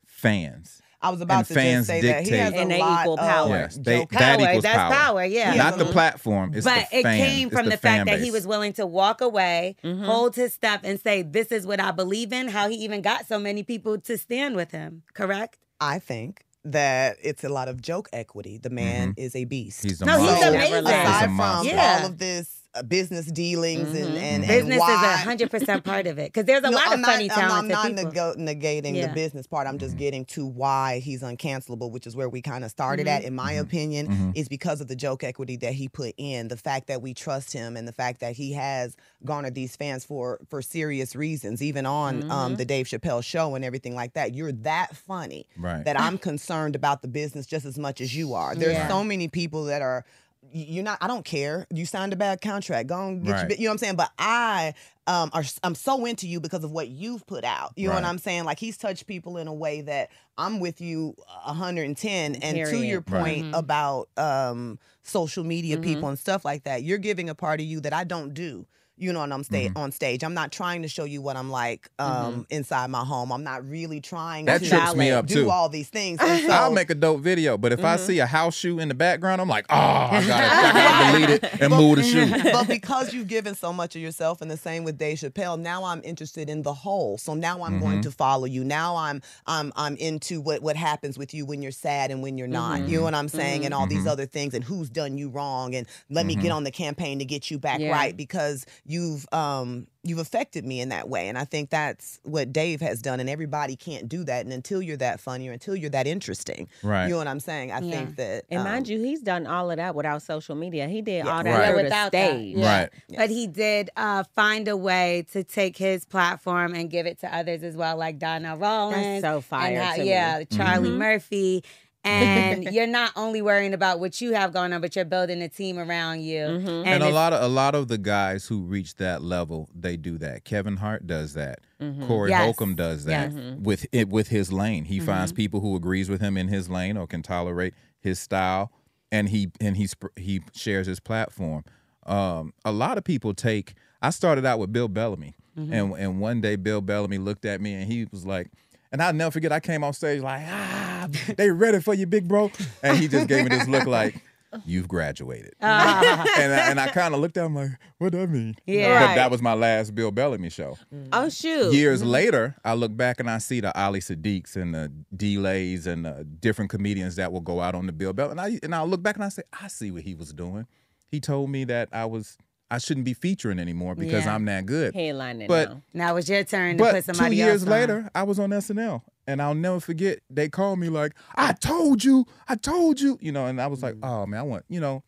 [0.06, 0.82] Fans.
[1.04, 2.78] I was about And to fans just say that he has dictate- a And they
[2.78, 3.50] lot equal power.
[3.50, 4.92] Yes, they, joke- that equals that's power.
[4.94, 5.56] power, yeah.
[5.56, 6.52] Not the platform.
[6.54, 8.86] It's but the it came It's from the, fan fact that he was willing to
[8.86, 10.04] walk away, Mm-hmm.
[10.04, 13.26] hold his stuff, and say, "This is what I believe in." How he even got
[13.28, 15.02] so many people to stand with him.
[15.16, 15.58] Correct?
[15.80, 18.58] I think that it's a lot of joke equity.
[18.58, 19.80] The man is a beast.
[19.80, 19.88] Mm-hmm.
[19.90, 20.48] He's a No, he's monster.
[20.50, 20.74] amazing.
[20.76, 21.66] He's a Aside from.
[21.68, 21.98] Yeah.
[22.02, 26.08] all of this uh, business dealings and, and, and Business why, is hundred percent part
[26.08, 28.14] of it because there's a No, lot I'm of funny, not, I'm- talented I'm not
[28.14, 28.36] people.
[28.36, 29.08] nego- negating Yeah.
[29.08, 29.68] the business part.
[29.68, 33.18] I'm just getting to why he's uncancelable, which is where we kind of started Mm-hmm.
[33.18, 33.24] at.
[33.26, 36.88] In my opinion, is because of the joke equity that he put in, the fact
[36.88, 40.62] that we trust him, and the fact that he has garnered these fans for for
[40.62, 42.32] serious reasons, even on Mm-hmm.
[42.32, 44.34] um, the Dave Chappelle show and everything like that.
[44.34, 45.84] You're that funny Right.
[45.86, 48.56] that I'm concerned about the business just as much as you are.
[48.56, 48.88] There's Yeah.
[48.88, 50.06] so many people that are.
[50.44, 50.98] Y- You're not.
[51.02, 51.68] I don't care.
[51.74, 52.88] You signed a bad contract.
[52.88, 53.32] Go and get.
[53.32, 53.50] Right.
[53.50, 53.96] bi- You know what I'm saying?
[53.96, 54.74] But I
[55.08, 57.72] um are I'm so into you because of what you've put out.
[57.76, 58.44] You know what I'm saying?
[58.46, 62.36] Like he's touched people in a way that I'm with you 110.
[62.36, 62.84] And to Period.
[62.88, 63.42] your Right.
[63.42, 65.84] point about um social media Mm-hmm.
[65.84, 68.66] people and stuff like that, you're giving a part of you that I don't do.
[69.02, 70.24] You know, and I'm sta- on stage.
[70.24, 73.32] I'm not trying to show you what I'm like um, inside my home.
[73.32, 75.50] I'm not really trying That to trips me up, do too.
[75.50, 76.20] all these things.
[76.22, 78.06] And so, I'll make a dope video, but if I Mm-hmm.
[78.06, 81.62] see a house shoe in the background, I'm like, oh, I gotta, I delete it
[81.62, 82.30] and move the shoe.
[82.52, 85.84] but because you've given so much of yourself, and the same with Dave Chappelle, now
[85.84, 87.18] I'm interested in the whole.
[87.18, 87.80] So now I'm Mm-hmm.
[87.80, 88.64] going to follow you.
[88.64, 92.38] Now I'm I'm I'm into what what happens with you when you're sad and when
[92.38, 92.80] you're not.
[92.82, 92.90] Mm-hmm.
[92.90, 93.66] You know what I'm saying?
[93.66, 93.90] And all Mm-hmm.
[93.96, 97.20] these other things, and who's done you wrong, and let me get on the campaign
[97.20, 97.92] to get you back Yeah.
[97.92, 101.28] right because you've um you've affected me in that way.
[101.30, 103.20] And I think that's what Dave has done.
[103.20, 104.44] And everybody can't do that.
[104.46, 107.06] And until you're that funny or until you're that interesting, Right.
[107.06, 107.72] You know what I'm saying?
[107.72, 107.92] I Yeah.
[107.92, 110.88] think that And um, mind you, he's done all of that without social media.
[110.88, 111.32] He did Yeah.
[111.38, 111.76] all that Right.
[111.76, 112.56] Without the that, stage.
[112.58, 112.80] yeah.
[112.82, 112.90] Right.
[113.16, 117.34] But he did uh, find a way to take his platform and give it to
[117.36, 119.22] others as well, like Donnell Rawlings.
[119.22, 120.10] so fire and how- to me.
[120.10, 120.98] yeah, Charlie Mm-hmm.
[120.98, 121.64] Murphy.
[122.04, 125.50] And you're not only worrying about what you have going on, but you're building a
[125.50, 126.40] team around you.
[126.46, 126.68] Mm-hmm.
[126.68, 129.98] And, And a lot of a lot of the guys who reach that level, they
[129.98, 130.44] do that.
[130.44, 131.60] Kevin Hart does that.
[132.08, 132.44] Corey Yes.
[132.44, 133.58] Holcomb does that Yes.
[133.60, 134.86] with it with his lane.
[134.86, 138.72] He finds people who agrees with him in his lane or can tolerate his style,
[139.12, 141.64] and he and he sp- he shares his platform.
[142.06, 143.74] Um, a lot of people take.
[144.02, 147.74] I started out with Bill Bellamy, and and one day Bill Bellamy looked at me
[147.74, 148.50] and he was like.
[148.92, 152.28] And I'll never forget, I came on stage like, ah, they ready for you, big
[152.28, 152.52] bro.
[152.84, 154.22] And he just gave me this look like,
[154.66, 155.54] you've graduated.
[155.62, 156.26] Ah.
[156.38, 158.56] and I, and I kind of looked at him like, what that mean?
[158.66, 159.00] Yeah.
[159.00, 159.16] But Right.
[159.16, 160.78] that was my last Bill Bellamy show.
[160.94, 161.08] Mm.
[161.14, 161.74] Oh shoot.
[161.74, 162.10] Years mm-hmm.
[162.10, 166.26] later, I look back and I see the Ali Siddiqs and the delays and the
[166.40, 168.32] different comedians that will go out on the Bill Bellamy.
[168.32, 170.68] And I and I look back and I say, I see what he was doing.
[171.10, 172.38] He told me that I was
[172.72, 174.34] I shouldn't be featuring anymore because Yeah.
[174.34, 174.94] I'm that good.
[174.96, 175.82] Headlining But- now.
[175.94, 177.70] now it's your turn to put two somebody years else on.
[177.70, 180.20] later, I was on SNL, and I'll never forget.
[180.30, 183.84] They called me like, "I told you, I told you," you know, and I was
[183.84, 185.04] like, "Oh man, I want," you know,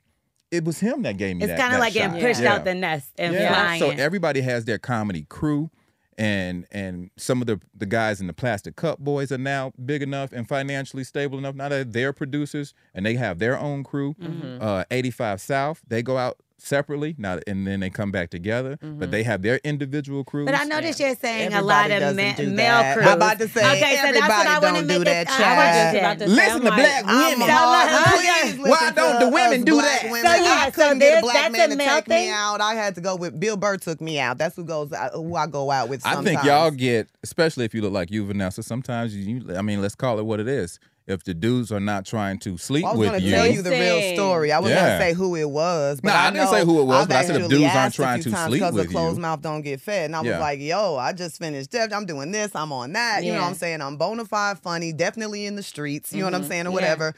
[0.52, 2.54] it was him that gave me It's kind of like getting pushed Yeah.
[2.56, 3.54] out the nest and Yeah.
[3.54, 3.80] flying.
[3.80, 5.71] So everybody has their comedy crew,
[6.17, 10.02] and and some of the the guys in the Plastic Cup Boyz are now big
[10.04, 11.56] enough and financially stable enough.
[11.56, 14.15] Now that they're producers and they have their own crew.
[14.21, 14.62] Mm-hmm.
[14.62, 18.77] Uh, 85 South, they go out separately now, and then they come back together.
[18.81, 20.45] But they have their individual crews.
[20.45, 23.07] But I noticed you're saying a lot of ma- do male crews.
[23.07, 25.05] I'm about to say, okay, so that's what I want to make do it.
[25.05, 25.57] that, I child.
[25.57, 27.47] want just to- about to say, Listen I'm to black women.
[27.49, 27.89] hard.
[27.89, 28.17] So,
[28.53, 30.03] Please Why don't the women do that?
[30.03, 30.21] Women.
[30.25, 32.29] So, yeah, I couldn't get a black that's man to male take me thing?
[32.31, 32.61] out.
[32.61, 33.77] I had to go with Bill Burr.
[33.77, 34.37] Took me out.
[34.37, 34.91] That's who goes.
[34.93, 36.05] uh, Who I go out with.
[36.05, 38.63] I think y'all get, especially if you look like you, Vanessa.
[38.63, 40.79] Sometimes you, I mean, let's call it what it is.
[41.05, 43.13] If the dudes are not trying to sleep well, with you.
[43.13, 44.51] I was gonna tell you the real story.
[44.53, 44.97] I was Yeah.
[44.97, 47.01] gonna say who it was, but No, I I, didn't know say who it was,
[47.01, 48.91] I've but I said if dudes aren't trying few to times sleep because with the
[48.91, 50.39] closed mouth don't get fed, and I was Yeah.
[50.39, 51.71] like, "Yo, I just finished.
[51.71, 52.51] Def- I'm doing this.
[52.55, 53.23] I'm on that.
[53.25, 53.81] You know what I'm saying?
[53.81, 56.13] I'm bona fide funny, definitely in the streets.
[56.13, 56.49] You know what I'm mm-hmm.
[56.49, 56.73] saying, or Yeah.
[56.75, 57.15] whatever."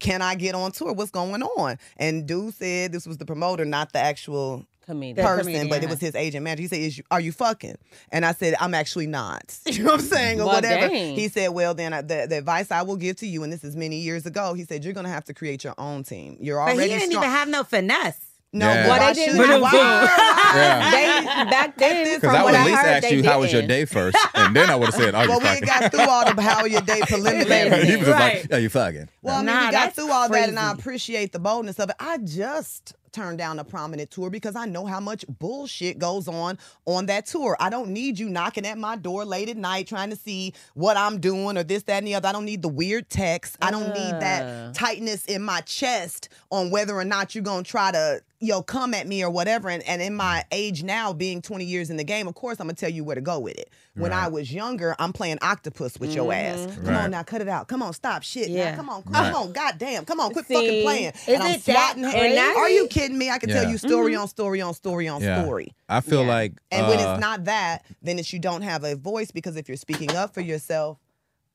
[0.00, 0.92] Can I get on tour?
[0.92, 1.78] What's going on?
[1.96, 5.24] And dude said this was the promoter, not the actual Comedian.
[5.24, 6.62] person, comedian, but it was his agent manager.
[6.62, 7.76] He said, Is you, "Are you fucking?"
[8.10, 10.88] And I said, "I'm actually not." You know what I'm saying, or Well, whatever.
[10.88, 11.14] dang.
[11.14, 13.62] He said, "Well, then I, the, the advice I will give to you, and this
[13.62, 14.54] is many years ago.
[14.54, 16.36] He said you're gonna have to create your own team.
[16.40, 17.24] You're But already But he didn't strong.
[17.24, 18.18] even have no finesse.
[18.52, 18.88] No, Yeah.
[18.88, 19.52] but Well, they didn't should you?
[19.52, 19.60] boom.
[19.62, 20.52] Why?
[20.54, 20.90] Yeah.
[20.90, 23.24] They back then, Because from I what would I at least heard, ask they you
[23.24, 25.46] how was your day first, and then I would have said, "Are you Well, we
[25.46, 27.86] ain't fucking?" got through all the how your day preliminary.
[27.86, 28.42] he was just Right.
[28.42, 30.72] like, "Are you fucking?" Well, I mean, Nah, we got through all that, and I
[30.72, 31.96] appreciate the boldness of it.
[32.00, 36.58] I just turned down a prominent tour because I know how much bullshit goes on
[36.86, 37.56] on that tour.
[37.60, 40.96] I don't need you knocking at my door late at night trying to see what
[40.96, 42.28] I'm doing or this, that, and the other.
[42.28, 43.56] I don't need the weird text.
[43.60, 47.90] I don't need that tightness in my chest on whether or not you're gonna try
[47.92, 49.68] to yo come at me or whatever.
[49.68, 52.66] And, and in my age now, being 20 years in the game, of course I'm
[52.66, 53.70] gonna tell you where to go with it.
[53.94, 56.70] When I was younger, I'm playing octopus with your mm-hmm.
[56.70, 56.76] ass.
[56.76, 57.04] Come Right.
[57.04, 57.68] on now, cut it out.
[57.68, 58.48] Come on, stop shit.
[58.50, 58.74] now.
[58.76, 59.34] Come on, come Right.
[59.34, 61.12] on, goddamn, come on, quit See, fucking playing.
[61.12, 62.10] is and I'm it that swatting her.
[62.12, 62.38] crazy?
[62.38, 63.30] Are you kidding me?
[63.30, 65.42] I can tell you story on story on story on Yeah.
[65.42, 65.74] story.
[65.88, 66.28] I feel Yeah.
[66.28, 69.56] like, And when uh, it's not that, then it's you don't have a voice because
[69.56, 70.98] if you're speaking up for yourself,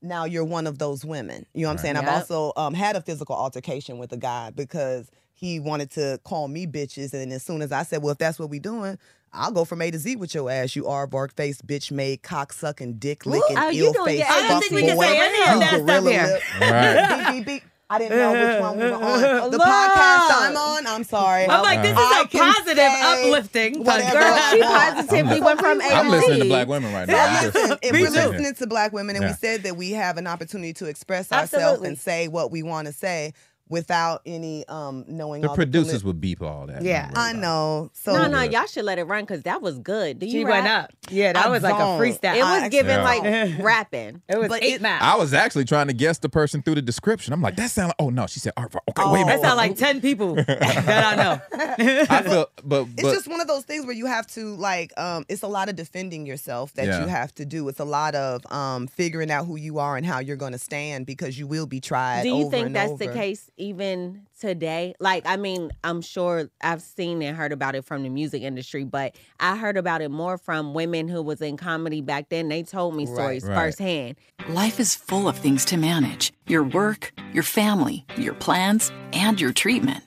[0.02, 1.46] now you're one of those women.
[1.54, 1.96] You know what I'm saying?
[1.96, 6.48] I've also um, had a physical altercation with a guy because he wanted to call
[6.48, 7.12] me bitches.
[7.14, 8.98] And as soon as I said, well, if that's what we doing,
[9.32, 10.76] I'll go from A to Z with your ass.
[10.76, 14.18] You are bark face, bitch made, cock sucking, dick licking, Oh, you ill doing face.
[14.20, 16.38] your- I don't think we can say any of that stuff here.
[16.60, 17.32] Right.
[17.32, 17.62] beep, beep, beep.
[17.88, 19.20] I didn't know which one we were on.
[19.52, 19.60] The Look.
[19.60, 20.86] podcast I'm on.
[20.88, 21.44] I'm sorry.
[21.46, 23.84] I'm like, this is I a can positive, say uplifting.
[23.84, 26.48] whatever Girl, she positively went from A I'm listening to Z.
[26.48, 27.14] black women right now.
[27.14, 28.12] Well, I'm just- listen, if Me we're too.
[28.14, 31.54] listening to black women and we said that we have an opportunity to express ourselves
[31.54, 31.88] Absolutely.
[31.88, 33.32] and say what we want to say,
[33.68, 36.82] without any um knowing The all producers The would beep all that.
[36.82, 37.10] Yeah.
[37.14, 37.90] I know.
[37.94, 40.18] So no, no, y'all should let it run because that was good.
[40.20, 40.54] Do you She rap?
[40.54, 40.92] went up.
[41.10, 42.36] Yeah, that I was like a freestyle.
[42.36, 43.02] It was I- giving Yeah.
[43.04, 44.22] like rapping.
[44.28, 45.02] It was But eight it- miles.
[45.02, 47.32] I was actually trying to guess the person through the description.
[47.32, 48.72] I'm like, that sound like, oh no, she said art.
[48.90, 49.26] Okay, wait a Oh.
[49.26, 49.42] that minute.
[49.42, 51.40] sound like ten people that I know.
[52.08, 54.92] I feel, but, it's but just one of those things where you have to like
[54.98, 57.00] um it's a lot of defending yourself that Yeah.
[57.00, 60.06] you have to do it's a lot of um figuring out who you are and
[60.06, 62.76] how you're going to stand because you will be tried Do you over think and
[62.76, 64.94] that's the case even today?
[65.00, 68.84] Like, I mean, I'm sure I've seen and heard about it from the music industry,
[68.84, 72.48] but I heard about it more from women who was in comedy back then.
[72.48, 73.54] They told me stories Right.
[73.54, 74.16] firsthand.
[74.48, 79.52] Life is full of things to manage your work, your family, your plans, and your
[79.52, 80.04] treatment.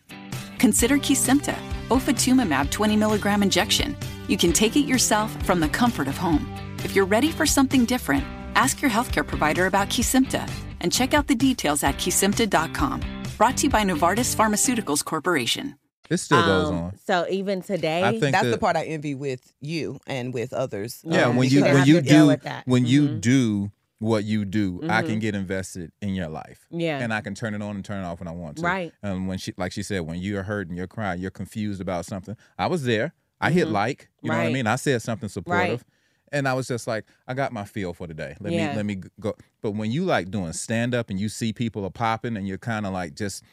[0.57, 1.55] Consider Kesimpta,
[1.89, 3.95] ofatumumab 20 milligram injection.
[4.27, 6.47] You can take it yourself from the comfort of home.
[6.83, 8.23] If you're ready for something different,
[8.55, 10.49] ask your healthcare provider about Kesimpta
[10.81, 13.01] and check out the details at kesimpta.com.
[13.39, 15.75] Brought to you by Novartis Pharmaceuticals Corporation.
[16.09, 16.97] it still goes Um, on.
[17.05, 20.99] So even today, I think that's the part I envy with you and with others.
[21.05, 22.67] Yeah, um, when you when you do with that.
[22.67, 23.21] when you Mhm.
[23.21, 25.05] do what you do, I Mhm.
[25.07, 26.67] can get invested in your life.
[26.69, 26.99] Yeah.
[26.99, 28.63] and I can turn it on and turn it off when I want to.
[28.63, 28.91] Right.
[29.01, 32.35] And when she, like she said, when you're hurting, you're crying, you're confused about something.
[32.57, 33.13] I was there.
[33.39, 33.71] I hit Mhm.
[33.71, 34.09] like.
[34.21, 34.67] You know what I mean?
[34.67, 35.69] I said something supportive.
[35.69, 35.83] Right.
[36.31, 38.35] And I was just like, I got my feel for today.
[38.39, 38.69] Let Yeah.
[38.71, 39.35] me let me go.
[39.61, 42.57] But when you like doing stand up and you see people are popping and you're
[42.57, 43.43] kind of like just,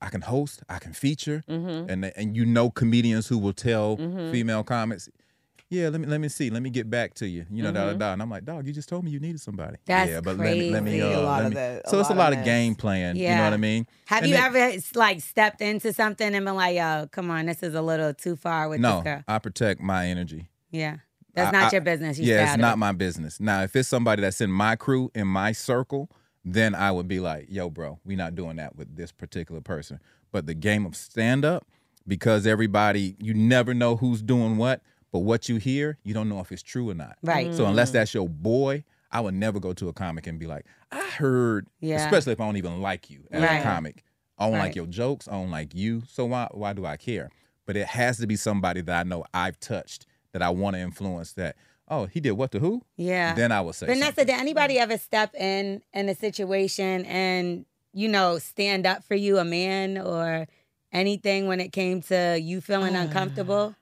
[0.00, 1.90] I can host, I can feature, Mhm.
[1.90, 4.30] and and you know comedians who will tell Mhm.
[4.32, 5.08] female comics,
[5.68, 7.86] yeah, let me let me see, let me get back to you, you know, da
[7.86, 7.98] da Mhm.
[7.98, 8.12] da.
[8.14, 9.76] And I'm like, dog, you just told me you needed somebody.
[9.86, 11.02] That's yeah, but let me let me crazy.
[11.14, 11.54] uh, A lot let of me.
[11.56, 13.16] that- a so it's a lot of of game playing.
[13.16, 13.86] You know what I mean?
[14.06, 17.46] Have And you then- ever like stepped into something and been like, "Yo, come on,
[17.46, 19.24] this is a little too far with No, this girl"?
[19.28, 20.50] I protect my energy.
[20.72, 20.96] Yeah,
[21.34, 22.18] that's not I- your business.
[22.18, 22.78] You yeah, it's not it.
[22.78, 23.40] my business.
[23.40, 26.10] Now, if it's somebody that's in my crew, in my circle,
[26.44, 30.00] then I would be like, yo, bro, we not doing that with this particular person.
[30.32, 31.66] But the game of stand up,
[32.06, 34.80] because everybody, you never know who's doing what,
[35.12, 37.16] but what you hear, you don't know if it's true or not.
[37.22, 37.52] Right.
[37.54, 37.94] So unless mm.
[37.94, 41.66] that's your boy, I would never go to a comic and be like, I heard,
[41.80, 42.04] Yeah.
[42.04, 43.58] especially if I don't even like you as Right.
[43.58, 44.04] a comic.
[44.38, 44.60] I don't Right.
[44.60, 45.28] like your jokes.
[45.28, 46.02] I don't like you.
[46.08, 47.30] So why why do I care?
[47.66, 50.80] But it has to be somebody that I know I've touched that I want to
[50.80, 51.32] influence.
[51.34, 51.56] That
[51.88, 52.82] oh he did what to who?
[52.96, 53.34] Yeah.
[53.34, 54.26] Then I would say Vanessa, something.
[54.26, 59.38] did anybody ever step in in a situation and you know stand up for you,
[59.38, 60.46] a man or
[60.92, 63.02] anything when it came to you feeling ah.
[63.02, 63.74] uncomfortable?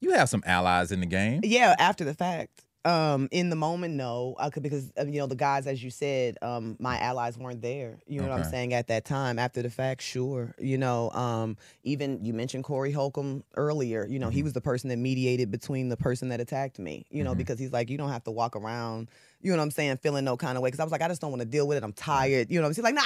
[0.00, 1.40] you have some allies in the game.
[1.44, 2.64] Yeah, after the fact.
[2.86, 5.90] Um, in the moment, no, I could because uh, you know the guys, as you
[5.90, 7.98] said, um, my allies weren't there.
[8.06, 8.50] You know what I'm Okay.
[8.50, 8.72] saying?
[8.74, 10.54] At that time, after the fact, sure.
[10.58, 14.06] You know, um, even you mentioned Corey Holcomb earlier.
[14.06, 14.34] You know, Mm-hmm.
[14.36, 17.04] he was the person that mediated between the person that attacked me.
[17.10, 17.38] You know, Mhm.
[17.38, 19.10] because he's like, you don't have to walk around.
[19.42, 19.98] You know what I'm saying?
[19.98, 21.68] Feeling no kind of way because I was like, I just don't want to deal
[21.68, 21.84] with it.
[21.84, 22.50] I'm tired.
[22.50, 22.84] You know what I'm saying?
[22.84, 23.02] Like, nah.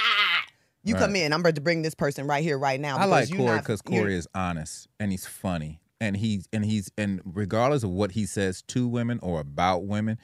[0.87, 1.32] You come in.
[1.32, 2.98] I'm ready to bring this person right here, right now.
[2.98, 6.16] I like because you Corey not- because you're- Corey is honest and he's funny and
[6.16, 10.18] he's and he's and regardless of what he says to women or about women,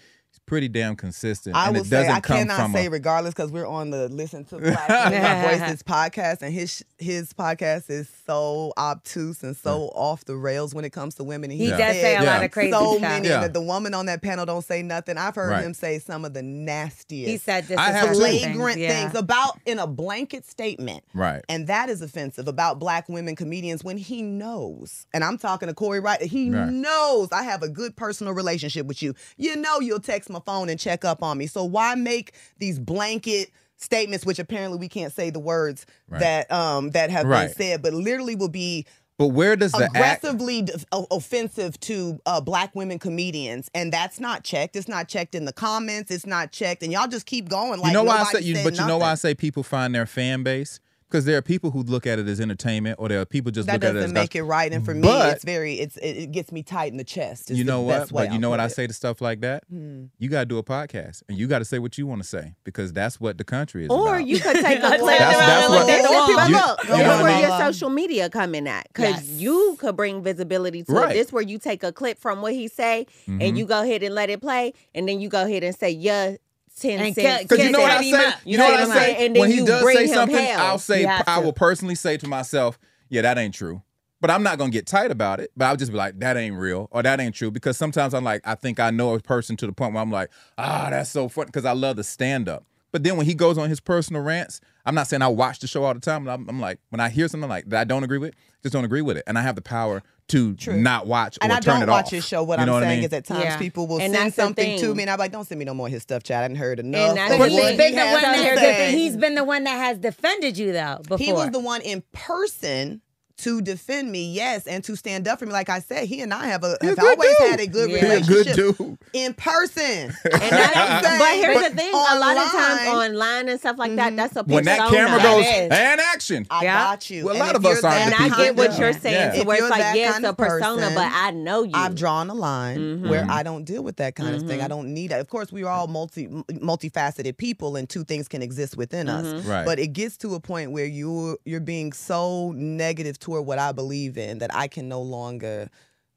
[0.50, 1.54] pretty damn consistent.
[1.54, 3.66] I and will it say doesn't I come cannot from say a, regardless because we're
[3.68, 4.88] on the Listen to Black
[5.60, 10.84] Voices podcast, and his his podcast is so obtuse and so off the rails when
[10.84, 11.52] it comes to women.
[11.52, 11.76] And He Yeah.
[11.78, 12.32] does say a Yeah.
[12.34, 13.00] lot of crazy so stuff.
[13.00, 13.28] many.
[13.28, 13.44] Yeah.
[13.44, 15.16] And the woman on that panel don't say nothing.
[15.16, 15.64] I've heard Right.
[15.64, 18.88] him say some of the nastiest, He said this I have flagrant yeah.
[19.04, 21.04] things about in a blanket statement.
[21.14, 21.42] right.
[21.48, 25.06] And that is offensive about black women comedians when he knows.
[25.14, 26.20] And I'm talking to Corey Wright.
[26.20, 26.68] He Right.
[26.68, 29.14] knows I have a good personal relationship with you.
[29.36, 31.46] You know you'll text my phone and check up on me.
[31.46, 36.20] So why make these blanket statements, which apparently we can't say the words Right.
[36.20, 37.46] that um that have Right.
[37.46, 38.86] been said, but literally will be
[39.18, 39.96] But where does the act?
[39.96, 44.76] aggressively d- o- offensive to uh, black women comedians, and that's not checked.
[44.76, 46.10] It's not checked in the comments.
[46.10, 47.80] It's not checked, and y'all just keep going.
[47.80, 49.94] Like you know why I say you, but you know why I say people find
[49.94, 53.20] their fan base because there are people who look at it as entertainment, or there
[53.20, 54.72] are people just that look at it doesn't as make it right.
[54.72, 57.50] And for me, But- it's very it's it, it gets me tight in the chest.
[57.50, 58.20] you know best what?
[58.22, 59.64] way But you I'll know what put I say to stuff like that?
[59.68, 60.04] Hmm.
[60.18, 62.28] You got to do a podcast, and you got to say what you want to
[62.28, 64.26] say because that's what the country is Or about.
[64.26, 64.98] you could take a clip.
[65.00, 67.22] turned That's- around that's and what- looked the look, You- look, you know look I
[67.22, 67.48] where mean?
[67.48, 69.40] your social media coming at, because Yes.
[69.40, 71.10] you could bring visibility to Right.
[71.10, 71.14] it.
[71.14, 73.42] This where you take a clip from what he say, Mhm.
[73.42, 75.90] and you go ahead and let it play, and then you go ahead and say,
[75.90, 76.36] "Yeah,
[76.80, 78.32] ten cents." Because you know what I him say?
[78.44, 79.26] You know what I him say?
[79.26, 80.46] and when he does say something.
[80.56, 83.82] I'll say I will personally say to myself, "Yeah, that ain't true."
[84.20, 85.50] But I'm not gonna get tight about it.
[85.56, 88.24] But I'll just be like, "That ain't real," or "That ain't true," because sometimes I'm
[88.24, 91.10] like, I think I know a person to the point where I'm like, "Ah, that's
[91.10, 92.64] so fun," because I love the stand up.
[92.92, 95.66] But then when he goes on his personal rants, I'm not saying I watch the
[95.66, 96.24] show all the time.
[96.24, 98.72] But I'm, I'm like, when I hear something like that I don't agree with, just
[98.72, 100.80] don't agree with it, and I have the power to True.
[100.80, 102.10] not watch or And I turn don't it watch off.
[102.10, 102.42] his show.
[102.42, 103.06] What you know I'm what I saying mean?
[103.06, 103.56] is at times Yeah.
[103.58, 104.96] people will And send that's the something to thing.
[104.96, 106.44] me, and I'm like, "Don't send me no more of his stuff, Chad.
[106.44, 107.50] I didn't heard enough." that's of what.
[107.50, 108.92] He's he been the has one to that say.
[108.92, 110.98] he's been the one that has defended you though.
[111.02, 113.00] Before He was the one in person
[113.42, 115.52] to defend me, yes, and to stand up for me.
[115.52, 117.50] Like I said, he and I have a He have always dude.
[117.50, 118.02] had a good Yeah.
[118.02, 118.98] Relationship good dude.
[119.12, 120.12] in person.
[120.32, 123.48] And I'm that's, saying, but here's the but thing: a lot of times online- online
[123.48, 125.68] and stuff like that, that's a When that camera That goes is.
[125.70, 126.46] and action.
[126.50, 126.78] I Yeah.
[126.90, 127.24] got you.
[127.26, 129.00] Well, a lot of us you're aren't and I get what you're of- Yeah.
[129.00, 131.72] saying, to where it's like, that yes, a persona, person, but I know you.
[131.74, 133.08] I've drawn a line Mhm.
[133.10, 134.60] where I don't deal with that kind of thing.
[134.60, 134.68] I Mhm.
[134.68, 135.20] don't need that.
[135.20, 139.26] Of course, we are all multi multifaceted people, and two things can exist within us.
[139.26, 139.48] Mhm.
[139.48, 139.64] Right.
[139.66, 143.72] But it gets to a point where you you're being so negative toward what I
[143.72, 145.70] believe in that I can no longer.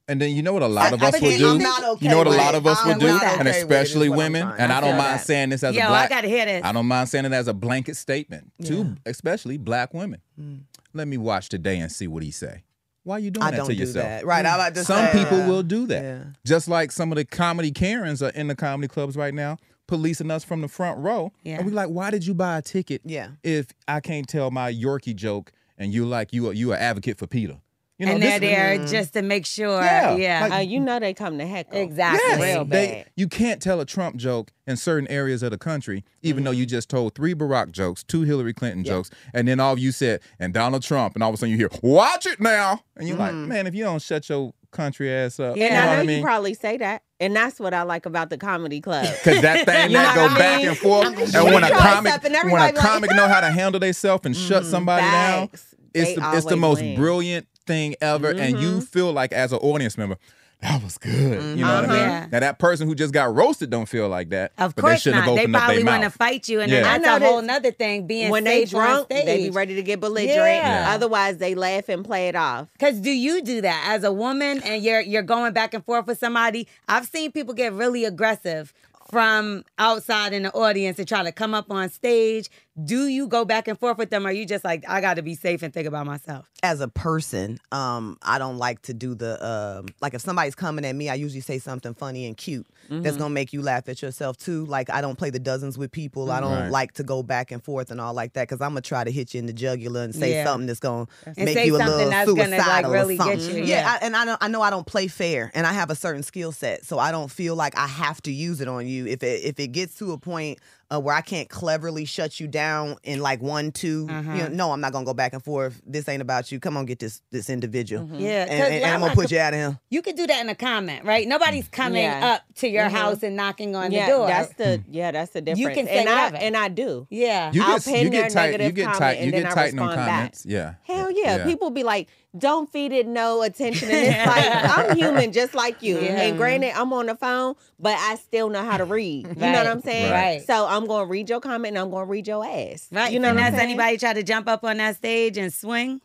[0.07, 1.49] And then you know what a lot I- of us would do?
[1.49, 3.07] I'm not okay you know what a lot of us I'm would do?
[3.07, 4.97] not and okay with it, is especially women, and to I don't say.
[4.97, 6.63] mind saying this as Yo, a black I gotta hear this.
[6.65, 10.19] I don't mind saying it as a blanket statement to especially black women.
[10.39, 10.61] Mm.
[10.93, 12.63] Let me watch today and see what he say.
[13.03, 14.05] Why you doing I that don't to do yourself?
[14.05, 14.25] that.
[14.25, 14.45] Right.
[14.45, 16.03] I'm about to Some say, people uh, will do that.
[16.03, 16.23] Yeah.
[16.45, 20.31] Just like some of the comedy Karens are in the comedy clubs right now, policing
[20.31, 21.31] us from the front row.
[21.43, 21.57] Yeah.
[21.57, 23.29] And we like, why did you buy a ticket Yeah.
[23.43, 25.51] if I can't tell my Yorkie joke
[25.83, 27.57] and you like you are you are advocate for Peter?
[27.99, 28.89] You know, and this- they're there mm.
[28.89, 29.81] just to make sure.
[29.81, 30.41] Yeah, Yeah.
[30.41, 31.79] like- Uh, you know they come to heckle.
[31.79, 32.21] Exactly.
[32.27, 36.03] Yes, Real they- you can't tell a Trump joke in certain areas of the country,
[36.23, 36.69] even though you mm-hmm.
[36.71, 40.21] just told three Barack jokes, two Hillary Clinton jokes, and then all of you said,
[40.39, 42.81] and Donald Trump, and all of a sudden you hear, watch it now.
[42.97, 43.47] And you're like, mm.
[43.47, 46.01] man, if you don't shut your country ass up, Yeah, you know I what know
[46.01, 46.17] I mean?
[46.17, 49.05] you probably say that, and that's what I like about the comedy club.
[49.23, 50.67] Cause that thing You know that go what I back mean?
[50.69, 53.79] and forth, and when a comic, when a everybody like, comic know how to handle
[53.79, 54.71] themselves and shut mm-hmm.
[54.71, 55.72] somebody down, Facts.
[55.93, 56.95] It's the, it's the most win.
[56.95, 58.87] brilliant thing ever, and you Mhm.
[58.87, 60.17] feel like as an audience member.
[60.61, 61.57] That was good.
[61.57, 61.97] You know what I mean?
[61.97, 62.27] Yeah.
[62.31, 64.53] Now that person who just got roasted don't feel like that.
[64.57, 65.27] Of but course they shouldn't not.
[65.27, 66.83] have They opened up probably want to fight you, and Yeah.
[66.83, 68.07] then I that's know a whole that nother thing.
[68.07, 69.25] Being when they safe on drunk, stage.
[69.25, 70.37] they be ready to get belligerent.
[70.39, 70.85] Yeah.
[70.95, 72.67] Otherwise, they laugh and play it off.
[72.79, 76.07] Cause do you do that as a woman and you're you're going back and forth
[76.07, 76.65] with somebody?
[76.87, 78.73] I've seen people get really aggressive
[79.11, 82.49] from outside in the audience and try to come up on stage.
[82.81, 84.25] Do you go back and forth with them?
[84.25, 86.45] Or are you just like, I gotta be safe and think about myself?
[86.63, 90.85] as a person, um, I don't like to do the um, like if somebody's coming
[90.85, 94.01] at me, I usually say something funny and cute that's gonna make you laugh at
[94.01, 94.65] yourself too.
[94.65, 96.31] Like I don't play the dozens with people.
[96.31, 96.71] I don't Right.
[96.71, 99.11] like to go back and forth and all like that because I'm gonna try to
[99.11, 100.45] hit you in the jugular and say Yeah.
[100.45, 103.15] something that's gonna And make say you a something little that's gonna, like, suicidal really
[103.15, 103.57] or get something.
[103.57, 103.97] you, Yeah, yeah.
[104.01, 104.37] I, and I don't.
[104.41, 107.11] I know I don't play fair, and I have a certain skill set, so I
[107.11, 109.05] don't feel like I have to use it on you.
[109.05, 110.59] If it if it gets to a point
[110.91, 114.31] uh, where I can't cleverly shut you down in like one, 2 Uh-huh.
[114.33, 115.81] you know, no, I'm not gonna go back and forth.
[115.85, 116.59] This ain't about you.
[116.59, 118.07] Come on, get this this individual.
[118.19, 119.79] Yeah, And, 'cause and, and I'm gonna put you out of here.
[119.89, 121.27] You could do that in a comment, right?
[121.27, 122.33] Nobody's coming Yeah.
[122.33, 122.91] up to your Mhm.
[122.91, 124.27] house and knocking on yeah, the door.
[124.27, 125.59] that's the yeah, that's the difference.
[125.59, 127.07] You can say and I and I do.
[127.09, 127.51] yeah.
[127.53, 128.45] You I'll get pin you their get tight.
[128.45, 129.17] You negative get comment tight.
[129.19, 130.15] You and then get I tight in them respond back.
[130.17, 130.45] comments.
[130.45, 130.73] Yeah.
[130.83, 131.45] Hell yeah.
[131.45, 135.81] People be like, "Don't feed it no attention," and it's like I'm human just like
[135.81, 135.99] you.
[135.99, 136.21] Yeah.
[136.21, 139.27] And granted, I'm on the phone, but I still know how to read.
[139.27, 140.11] You know what I'm saying?
[140.11, 140.41] Right.
[140.45, 142.87] So I'm gonna read your comment and I'm gonna read your ass.
[142.91, 143.11] Right.
[143.11, 145.53] You know and what I'm has anybody try to jump up on that stage and
[145.53, 146.01] swing?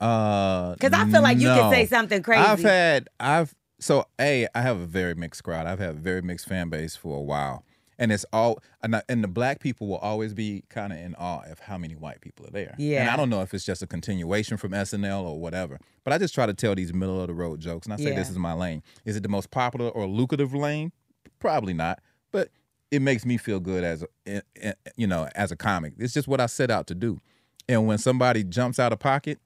[0.00, 1.56] Uh, Because I feel like you no.
[1.56, 2.40] can say something crazy.
[2.42, 5.66] I've had I've so a I have a very mixed crowd.
[5.66, 7.64] I've had a very mixed fan base for a while,
[8.00, 11.14] and it's all and, I- and the black people will always be kind of in
[11.14, 12.74] awe of how many white people are there.
[12.78, 13.10] Yeah, and.
[13.10, 16.34] I don't know if it's just a continuation from SNL or whatever, but I just
[16.34, 18.16] try to tell these middle of the road jokes, and I say Yeah.
[18.16, 18.82] this is my lane.
[19.04, 20.90] Is it the most popular or lucrative lane?
[21.38, 22.00] Probably not,
[22.32, 22.48] but
[22.90, 25.92] it makes me feel good as a, eh, eh, you know as a comic.
[25.98, 27.20] It's just what I set out to do,
[27.68, 29.38] and when somebody jumps out of pocket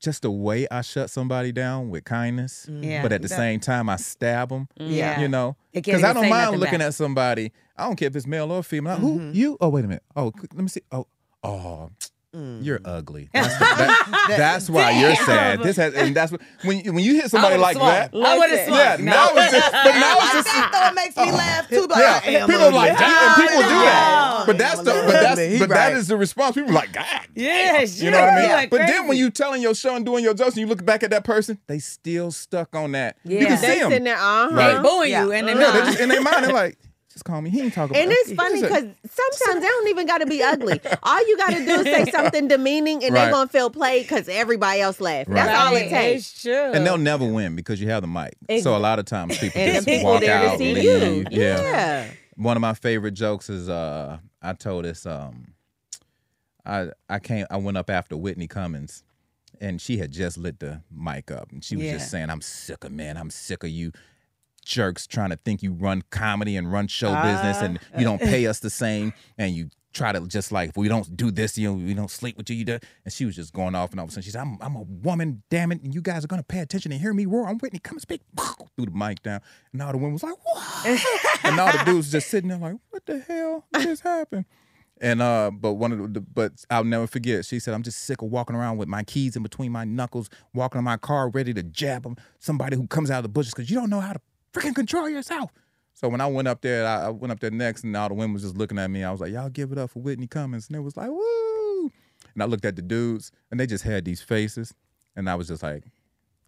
[0.00, 3.02] just the way I shut somebody down with kindness, Yeah.
[3.02, 4.68] but at the same time I stab them.
[4.76, 5.20] Yeah.
[5.20, 6.88] You know, because I don't mind looking back.
[6.88, 7.52] at somebody.
[7.76, 8.96] I don't care if it's male or female.
[8.96, 9.56] Who you?
[9.60, 10.02] Oh, wait a minute.
[10.16, 10.82] Oh, let me see.
[10.92, 11.06] Oh,
[11.42, 11.90] oh,
[12.34, 13.30] you're ugly.
[13.34, 15.62] That's, the- that- that's why you're sad.
[15.62, 17.88] This has, and that's what, when you- when you hit somebody like swung.
[17.88, 18.10] that.
[18.14, 18.78] I would have swung.
[18.78, 19.04] Yeah, No.
[19.12, 20.46] now it's just, but now it's just.
[20.46, 21.86] That though makes me laugh too.
[21.88, 22.78] But Yeah, I am people are ugly.
[22.78, 24.34] like, and people do that.
[24.38, 24.44] Yeah.
[24.46, 25.96] But that's the, but that's, but that right.
[25.96, 26.54] is the response.
[26.54, 28.50] People are like, God, Yeah, You know what I mean?
[28.50, 30.84] Like but then when you telling your show and doing your jokes and you look
[30.84, 33.16] back at that person, they still stuck on that.
[33.24, 33.44] You Yeah.
[33.46, 33.90] can They see them.
[33.90, 34.48] sitting there, uh huh.
[34.52, 34.74] Right.
[34.76, 36.78] they booing you and Yeah, then they just, in their mind, they're like,
[37.18, 37.50] just call me.
[37.50, 40.40] He ain't talking about And it's funny because sometimes they don't even got to be
[40.40, 40.80] ugly.
[41.02, 43.24] All you got to do is say something demeaning, and Right.
[43.24, 45.28] they're gonna feel played because everybody else laughed.
[45.30, 45.66] That's Right.
[45.66, 46.30] all it takes.
[46.30, 46.72] It's true.
[46.72, 48.36] and they'll never win because you have the mic.
[48.48, 50.74] Ex- So a lot of times people And just people walk there to out, see
[50.74, 50.84] leave.
[50.84, 51.26] you.
[51.30, 51.60] Yeah.
[51.62, 52.10] yeah.
[52.36, 55.54] One of my favorite jokes is uh I told this um
[56.64, 59.02] I I came I went up after Whitney Cummings
[59.60, 61.92] and she had just lit the mic up and she was Yeah.
[61.94, 63.90] just saying, I'm sick of man, I'm sick of you
[64.68, 68.22] jerks trying to think you run comedy and run show business uh, and you don't
[68.22, 68.50] uh, pay uh.
[68.50, 71.68] us the same and you try to just like if we don't do this, you
[71.68, 72.78] know, we don't sleep with you, you do.
[73.04, 74.76] And she was just going off and all of a sudden she said, I'm, I'm
[74.76, 77.48] a woman, damn it, and you guys are gonna pay attention and hear me roar.
[77.48, 78.20] I'm Whitney, come and speak.
[78.76, 79.40] Threw the mic down.
[79.72, 80.86] And all the women was like, what?
[81.44, 84.44] and all the dudes just sitting there like, what the hell just happened?
[85.00, 87.44] And uh, but one of the, but I'll never forget.
[87.44, 90.28] She said, "I'm just sick of walking around with my keys in between my knuckles,
[90.54, 93.54] walking in my car, ready to jab 'em- somebody who comes out of the bushes
[93.54, 94.20] because you don't know how to
[94.52, 95.52] freaking control yourself."
[95.94, 98.14] So when I went up there, I, I went up there next, and all the
[98.14, 99.02] women was just looking at me.
[99.04, 101.92] I was like, "Y'all give it up for Whitney Cummings," and it was like, "Woo!"
[102.34, 104.74] And I looked at the dudes, and they just had these faces,
[105.16, 105.84] and I was just like,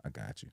[0.05, 0.51] "I got you."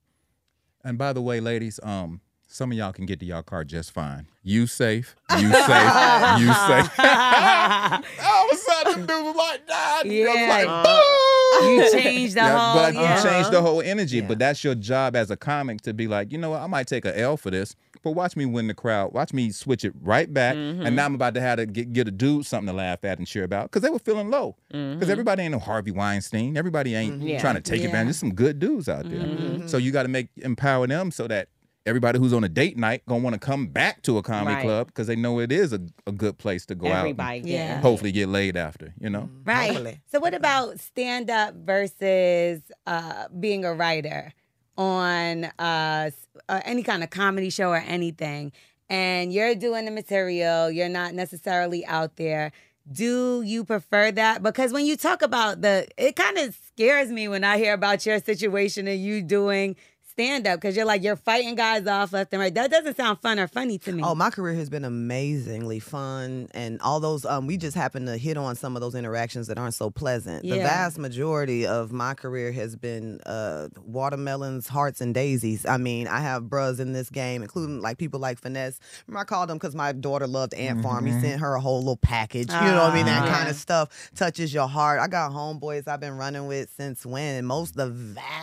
[0.83, 3.91] And by the way, ladies, um, some of y'all can get to y'all car just
[3.91, 4.27] fine.
[4.41, 6.99] You safe, you safe, you safe.
[6.99, 10.03] All of a sudden, the dude was like, nah.
[10.03, 11.36] the girl was like, boo.
[11.61, 12.81] You changed the Yeah, whole.
[12.81, 13.17] but yeah.
[13.17, 14.17] you change the whole energy.
[14.17, 14.27] Yeah.
[14.27, 16.87] But that's your job as a comic to be like, you know what, I might
[16.87, 19.13] take a L for this, but watch me win the crowd.
[19.13, 20.55] Watch me switch it right back.
[20.55, 20.95] And mm-hmm.
[20.95, 23.27] now I'm about to have to get, get a dude something to laugh at and
[23.27, 24.55] cheer about because they were feeling low.
[24.67, 25.11] Because mm-hmm.
[25.11, 26.57] everybody ain't no Harvey Weinstein.
[26.57, 27.27] Everybody ain't mm-hmm.
[27.27, 27.39] Yeah.
[27.41, 27.87] trying to take Yeah.
[27.87, 28.07] advantage.
[28.07, 29.67] There's some good dudes out there.
[29.67, 31.49] So you got to make empower them so that
[31.87, 34.63] everybody who's on a date night gonna want to come back to a comedy Right.
[34.63, 37.39] club because they know it is a, a good place to go Everybody.
[37.39, 37.45] out.
[37.45, 37.55] Yeah.
[37.55, 37.81] Yeah.
[37.81, 38.93] Hopefully get laid after.
[38.99, 39.29] You know.
[39.45, 39.67] Right.
[39.67, 40.01] Hopefully.
[40.11, 44.33] So, what about stand up versus uh, being a writer
[44.77, 46.11] on uh,
[46.49, 48.51] uh, any kind of comedy show or anything?
[48.89, 52.51] And you're doing the material, you're not necessarily out there.
[52.89, 54.41] Do you prefer that?
[54.41, 58.05] Because when you talk about the, it kind of scares me when I hear about
[58.05, 59.75] your situation and you doing
[60.17, 62.53] stand up because you're like, you're fighting guys off left and right.
[62.53, 64.01] That doesn't sound fun or funny to me.
[64.03, 67.23] Oh, my career has been amazingly fun, and all those.
[67.25, 70.41] Um, we just happen to hit on some of those interactions that aren't so pleasant.
[70.43, 75.65] The vast majority of my career has been uh, watermelons, hearts, and daisies.
[75.65, 78.79] I mean, I have bros in this game, including like people like Finesse.
[79.07, 81.05] Remember, I called him because my daughter loved Ant Farm.
[81.05, 82.49] He sent her a whole little package.
[82.49, 83.05] You know what I mean?
[83.05, 83.35] That Ah.
[83.37, 84.99] kind of stuff touches your heart.
[84.99, 88.36] I got homeboys I've been running with since when, and most the vast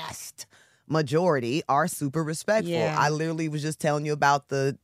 [0.88, 2.72] majority are super respectful.
[2.72, 2.94] Yeah.
[2.98, 4.76] I literally was just telling you about the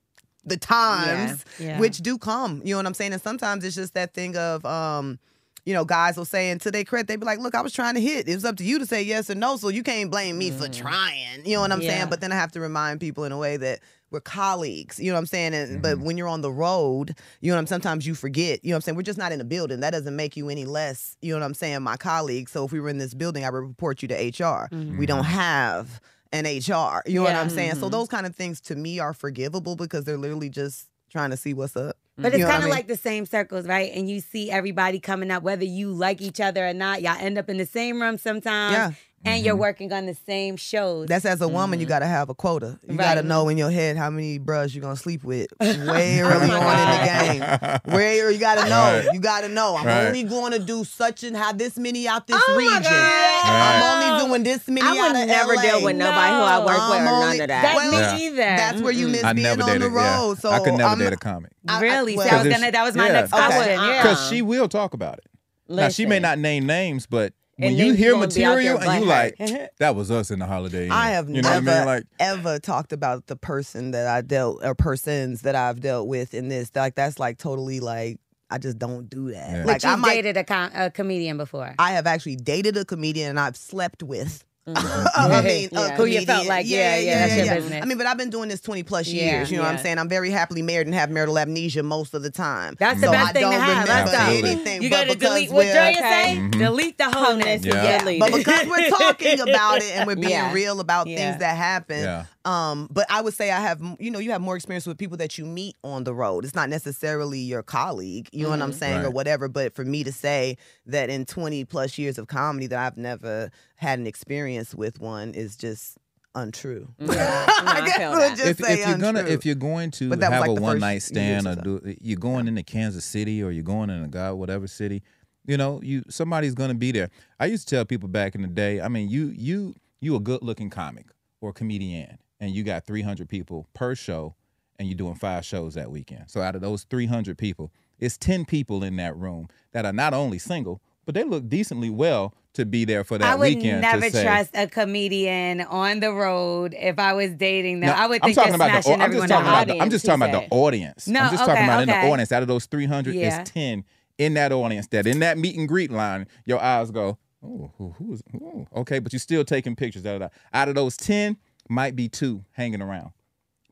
[0.44, 1.78] the times Yeah.
[1.78, 2.62] which do come.
[2.64, 3.12] You know what I'm saying?
[3.12, 5.18] And sometimes it's just that thing of um
[5.66, 7.74] you know, guys will say, and to their credit, they'd be like, look, I was
[7.74, 8.26] trying to hit.
[8.26, 10.50] It was up to you to say yes or no, so you can't blame me
[10.50, 11.44] for trying.
[11.44, 11.98] You know what I'm Yeah.
[11.98, 12.08] saying?
[12.08, 13.80] But then I have to remind people in a way that
[14.10, 14.98] we're colleagues.
[14.98, 15.54] You know what I'm saying?
[15.54, 16.04] And but mm-hmm.
[16.04, 18.64] when you're on the road, you know what I'm sometimes you forget.
[18.64, 18.96] You know what I'm saying?
[18.96, 19.80] We're just not in a building.
[19.80, 22.48] That doesn't make you any less, you know what I'm saying, my colleague.
[22.48, 24.68] So if we were in this building, I would report you to HR.
[24.70, 24.98] Mm-hmm.
[24.98, 25.32] We don't mm-hmm.
[25.32, 26.00] have
[26.32, 27.02] an HR.
[27.06, 27.76] You know what I'm saying?
[27.76, 31.36] So those kind of things to me are forgivable because they're literally just trying to
[31.36, 31.96] see what's up.
[32.16, 32.74] But it's You know what kind I of mean?
[32.76, 33.90] like the same circles, right?
[33.94, 37.02] And you see everybody coming up, whether you like each other or not.
[37.02, 38.72] Y'all end up in the same room sometimes.
[38.72, 38.92] Yeah.
[39.22, 39.60] And you're mm-hmm.
[39.60, 41.06] working on the same shows.
[41.06, 41.90] That's as a woman, you mm-hmm.
[41.90, 42.78] got to have a quota.
[42.88, 46.20] You got to know in your head how many bros you're gonna sleep with way
[46.20, 47.94] early on in the game.
[47.94, 49.02] Way early, you got to know.
[49.04, 49.08] Right.
[49.12, 49.76] You got to know.
[49.76, 50.06] I'm Right.
[50.06, 52.82] only going to do such and have this many out this Oh my region.
[52.84, 53.42] God.
[53.44, 55.62] I'm only doing this many I out would of never LA.
[55.62, 57.62] deal with nobody who I work with I'm or only- none of that.
[57.62, 58.16] That's Well, me Yeah.
[58.16, 58.36] either.
[58.36, 59.12] That's where you mm-hmm.
[59.12, 59.82] miss I being never on dated.
[59.82, 60.28] the road.
[60.30, 60.34] yeah.
[60.40, 61.52] So I could never I'm- date a comic.
[61.68, 62.16] I- really?
[62.16, 62.70] well- so I was gonna.
[62.72, 63.12] That was my yeah.
[63.12, 63.46] next Okay.
[63.46, 63.78] question.
[63.80, 64.02] I Yeah.
[64.02, 65.24] Because she will talk about it.
[65.68, 68.74] Now she may not name names, but when you hear you gonna be out there
[68.74, 70.92] material and you like, that was us in the Holiday Inn.
[70.92, 71.86] I have you know never I mean?
[71.86, 76.34] Like, ever talked about the person that I dealt or persons that I've dealt with
[76.34, 76.70] in this.
[76.74, 78.18] Like that's like totally like
[78.50, 79.50] I just don't do that.
[79.50, 79.64] Yeah.
[79.64, 81.74] Like But I you've might dated a, com- a comedian before.
[81.78, 84.44] I have actually dated a comedian and I've slept with.
[84.68, 85.06] Mm-hmm.
[85.16, 85.80] I mean, Yeah.
[85.80, 87.82] Uh, Who you felt like, yeah, yeah, that's your business.
[87.82, 89.50] I mean, but I've been doing this 20 plus Yeah, years.
[89.50, 89.98] You know what I'm saying?
[89.98, 92.76] I'm very happily married and have marital amnesia most of the time.
[92.78, 93.88] That's the best I thing to don't have.
[93.88, 94.18] Let's remember go.
[94.18, 94.50] Absolutely.
[94.50, 94.82] anything.
[94.82, 96.32] You gotta delete what we're- Drea say.
[96.32, 96.36] Okay.
[96.36, 96.60] Mm-hmm.
[96.60, 97.64] Delete the wholeness.
[97.64, 97.82] Yeah.
[97.82, 98.08] Yeah.
[98.08, 100.52] yeah, but because we're talking about it and we're being Yeah.
[100.52, 101.16] real about Yeah.
[101.16, 102.02] things that happen.
[102.02, 102.24] Yeah.
[102.44, 105.18] Um, but I would say I have, you know, you have more experience with people
[105.18, 106.44] that you meet on the road.
[106.44, 108.78] It's not necessarily your colleague, you know what I'm mm-hmm.
[108.78, 109.48] saying, or whatever.
[109.48, 110.56] But for me to say
[110.86, 113.50] that in 20 plus years of comedy that I've never
[113.80, 115.96] had an experience with one is just
[116.34, 116.88] untrue.
[116.98, 117.46] Yeah.
[117.60, 117.68] Mm-hmm.
[117.68, 119.90] I No, I guess feel we'll just if, say if you're gonna if you're going
[119.92, 122.48] to But that was have like a one night stand or or do you're going
[122.48, 125.02] into Kansas City or you're going into God whatever city,
[125.46, 127.10] you know, you somebody's gonna be there.
[127.38, 130.20] I used to tell people back in the day, I mean, you you you a
[130.20, 131.06] good looking comic
[131.42, 134.34] or comedian and you got 300 people per show
[134.78, 136.30] and you're doing five shows that weekend.
[136.30, 140.14] So out of those 300 people, it's 10 people in that room that are not
[140.14, 143.38] only single, but they look decently well to be there for that weekend.
[143.38, 143.80] I would weekend.
[143.80, 147.90] never to say, trust a comedian on the road if I was dating them.
[147.90, 148.92] No, I would I'm think talking they're about the.
[148.92, 149.66] I'm just talking about.
[149.68, 151.08] The, I'm just talking about the Audience.
[151.08, 152.32] No, I'm just talking okay, about in the audience.
[152.32, 153.40] Out of those 300, Yeah.
[153.40, 153.84] it's 10
[154.18, 157.90] in that audience that in that meet and greet line, your eyes go, oh, who,
[157.92, 158.22] who is?
[158.34, 160.02] Ooh, okay, but you're still taking pictures.
[160.02, 160.28] Da, da, da.
[160.52, 161.36] Out of those 10,
[161.68, 163.12] might be two hanging around,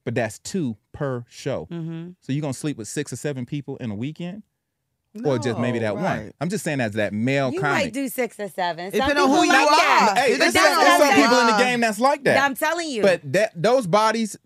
[0.05, 1.67] but that's two per show.
[1.71, 2.11] Mm-hmm.
[2.21, 4.45] So you're gonna sleep with six or seven people in a weekend.
[5.25, 6.33] Or just maybe No, that one.
[6.41, 7.55] I'm just saying as that male kind.
[7.55, 7.85] You comic.
[7.85, 8.91] might do six or seven.
[8.91, 9.77] Some Depending on people who you like are.
[9.77, 10.15] that.
[10.19, 12.43] Hey, But there's that's some, there's some people in the game that's like that.
[12.45, 13.03] I'm telling you.
[13.03, 14.37] But that those bodies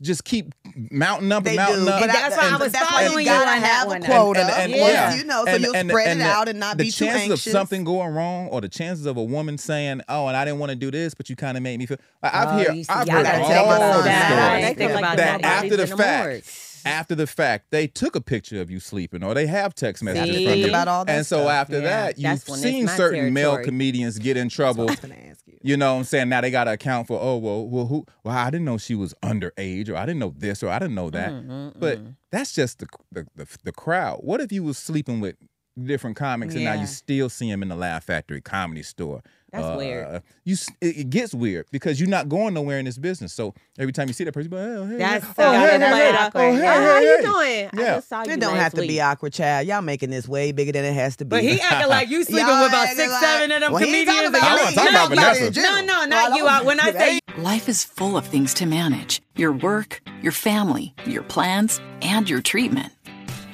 [0.00, 0.54] just keep
[0.92, 2.00] mounting up They and mounting do, up.
[2.00, 4.02] but that's why I was that's why following you you gotta on have one.
[4.02, 4.40] a quota.
[4.40, 5.14] And- and- once yeah.
[5.16, 6.90] you know, so And- you'll and- spread and it the- out and not the be
[6.92, 10.36] too chances of something going wrong, or the chances of a woman saying, "Oh, and
[10.36, 12.48] I didn't want to do this, but you kind of made me feel." I- I've
[12.48, 14.26] Oh, heard, you I've y'all heard gotta all take us on the that.
[14.28, 16.75] stories They feel that after the in fact, morgues.
[16.86, 20.36] After the fact, they took a picture of you sleeping, or they have text messages
[20.36, 20.48] See?
[20.48, 20.68] from you.
[20.68, 21.50] About all that and so stuff.
[21.50, 21.80] after Yeah.
[21.82, 24.84] that, you've That's seen certain male comedians get in trouble.
[24.88, 25.58] I was gonna ask you.
[25.62, 26.28] You know what I'm saying?
[26.28, 28.94] Now they got to account for, oh, well, well, who, well, I didn't know she
[28.94, 31.32] was underage, or I didn't know this, or I didn't know that.
[31.32, 34.20] Mm-hmm, But that's just the, the the the crowd.
[34.22, 35.36] What if you was sleeping with
[35.82, 39.22] different comics and now you still see them in the Laugh Factory comedy store?
[39.52, 40.22] That's uh, weird.
[40.44, 43.32] You it, it gets weird because you're not going nowhere in this business.
[43.32, 45.42] So every time you see that person, you be like, oh, hey, That's hey, so
[45.44, 46.40] oh, hey, hey, awkward.
[46.42, 46.74] oh, hey, Yeah.
[46.74, 47.22] Oh, hey, how you hey.
[47.22, 47.70] doing?
[47.72, 47.94] I Yeah.
[47.96, 48.90] just saw you It don't have to week.
[48.90, 49.66] be awkward, child.
[49.68, 51.28] Y'all making this way bigger than it has to be.
[51.28, 53.80] But he acting like you sleeping Y'all with about six, like- seven of them Well,
[53.84, 54.06] comedians.
[54.08, 54.74] talking and about y'all- me.
[54.76, 55.60] no, about Vanessa.
[55.60, 56.46] no, no, not you.
[56.46, 60.94] I- When I say Life is full of things to manage your work, your family,
[61.06, 62.92] your plans, and your treatment.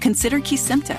[0.00, 0.98] Consider Kesimpta,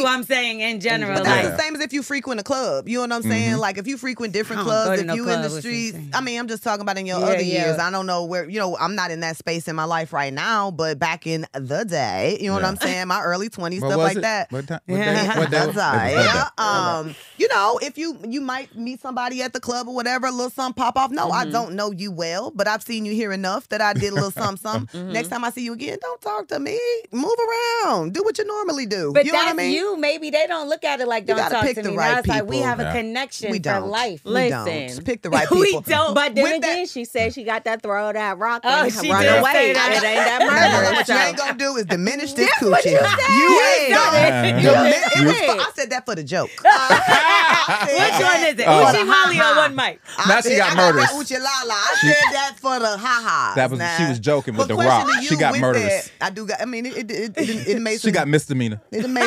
[0.00, 2.42] You, I'm saying in general, But that's like the same as if you frequent a
[2.42, 2.88] club.
[2.88, 3.56] You know what I'm saying?
[3.58, 5.52] Like if you frequent different I don't go clubs, if no you in the club,
[5.52, 5.98] what you streets.
[6.16, 7.66] I mean, I'm just talking about in your Yeah, other yeah.
[7.66, 7.78] years.
[7.78, 8.48] I don't know where.
[8.48, 10.70] You know, I'm not in that space in my life right now.
[10.70, 13.06] But back in the day, you know what I'm saying?
[13.08, 14.20] My early 20s, What stuff like it?
[14.22, 14.52] that.
[14.52, 15.34] What, time, what, Yeah.
[15.34, 15.56] day, what day?
[15.58, 16.14] That's was- all right.
[16.14, 16.48] what Yeah.
[16.58, 20.30] Um, you know, if you you might meet somebody at the club or whatever, a
[20.30, 21.10] little something pop off.
[21.10, 21.48] No, Mm-hmm.
[21.48, 24.14] I don't know you well, but I've seen you here enough that I did a
[24.14, 25.00] little something, something.
[25.00, 25.12] Mm-hmm.
[25.12, 26.78] Next time I see you again, don't talk to me.
[27.12, 27.34] Move
[27.84, 28.12] around.
[28.14, 29.12] Do what you normally do.
[29.12, 29.72] But you know that's what I mean?
[29.72, 29.83] you.
[29.98, 31.96] Maybe they don't look at it like don't gotta talk pick to the me.
[31.96, 32.66] right now it's like we people.
[32.68, 33.88] have a connection We for don't.
[33.88, 34.24] life.
[34.24, 34.64] We don't.
[34.64, 35.04] Listen.
[35.04, 35.60] Pick the right people.
[35.60, 36.14] We don't.
[36.14, 38.92] But then With that- again, she said she got that throw that rock Oh, and
[38.92, 39.52] she run did away.
[39.52, 40.94] say It ain't that No, no, murder.
[40.96, 42.70] what you ain't gonna do is diminish this That's coochie.
[42.70, 43.18] what you said.
[43.28, 44.54] You You ain't said gonna it.
[44.64, 46.50] dimi- it was for- I said that for the joke.
[46.64, 48.64] I said Which one is it?
[48.68, 48.88] Oh.
[48.90, 50.00] Uchi Molly or one mic?
[50.18, 51.10] I Now she said- got I murderous.
[51.10, 51.74] that Uchi Lala.
[51.74, 53.52] I said that for the ha ha.
[53.56, 55.08] That was- she was joking with The Rock.
[55.22, 56.10] She got with murderous.
[56.20, 56.60] I do got.
[56.60, 58.80] I mean, it it it, it, it made She got misdemeanor.
[58.90, 59.24] It made.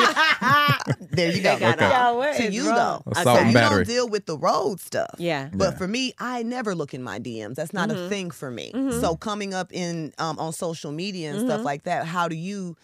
[1.12, 1.58] there you go.
[1.60, 1.89] got Okay.
[1.89, 3.02] Yo, what To you wrong?
[3.06, 3.78] though, Assault so you battery.
[3.86, 5.16] don't deal with the road stuff.
[5.18, 5.50] Yeah.
[5.54, 5.78] But Yeah.
[5.78, 7.56] for me, I never look in my DMs.
[7.56, 8.04] That's not Mm-hmm.
[8.06, 8.72] a thing for me.
[9.02, 11.48] So coming up in um, on social media and Mm-hmm.
[11.48, 12.76] stuff like that, how do you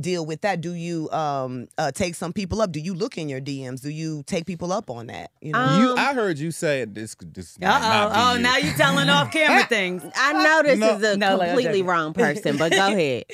[0.00, 0.62] deal with that?
[0.62, 2.72] Do you um, uh, take some people up?
[2.72, 3.82] Do you look in your DMs?
[3.82, 5.30] Do you take people up on that?
[5.42, 7.14] You know, Um, you, I heard you say this.
[7.20, 7.66] This Uh oh.
[7.66, 8.42] not Oh, you.
[8.42, 10.02] now you telling off camera things.
[10.16, 10.96] I know this No.
[10.96, 11.86] is a No, completely joking.
[11.86, 13.24] wrong person, but go ahead.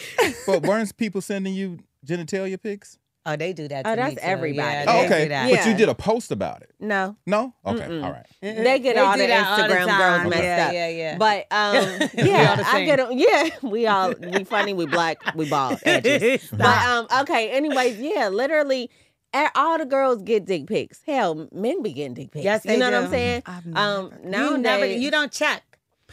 [0.44, 2.98] But weren't people sending you genitalia pics?
[3.28, 3.82] Oh, they do that.
[3.84, 4.20] To Oh, me that's too.
[4.22, 4.56] everybody.
[4.70, 5.22] Yeah, Oh, they okay.
[5.24, 5.50] do that.
[5.50, 6.70] But you did a post about it.
[6.78, 7.16] No.
[7.26, 7.52] No?
[7.66, 7.80] Okay.
[7.86, 8.04] Mm-mm.
[8.04, 8.26] All right.
[8.40, 10.20] They get They all the all the Instagram time.
[10.22, 10.72] girls messed Yeah, up.
[10.72, 11.18] yeah, yeah.
[11.18, 12.86] But um, We yeah, the I same.
[12.86, 16.48] get 'em- Yeah, we all we funny, we black, we bald edges.
[16.52, 17.50] But um, okay.
[17.50, 18.90] Anyways, yeah, literally,
[19.34, 21.00] a- all the girls get dick pics.
[21.04, 22.44] Hell, men be getting dick pics.
[22.44, 23.04] Yes, you they know what do.
[23.06, 23.42] I'm saying?
[23.44, 24.86] I've Um, you nowadays, never.
[24.86, 25.62] You don't check.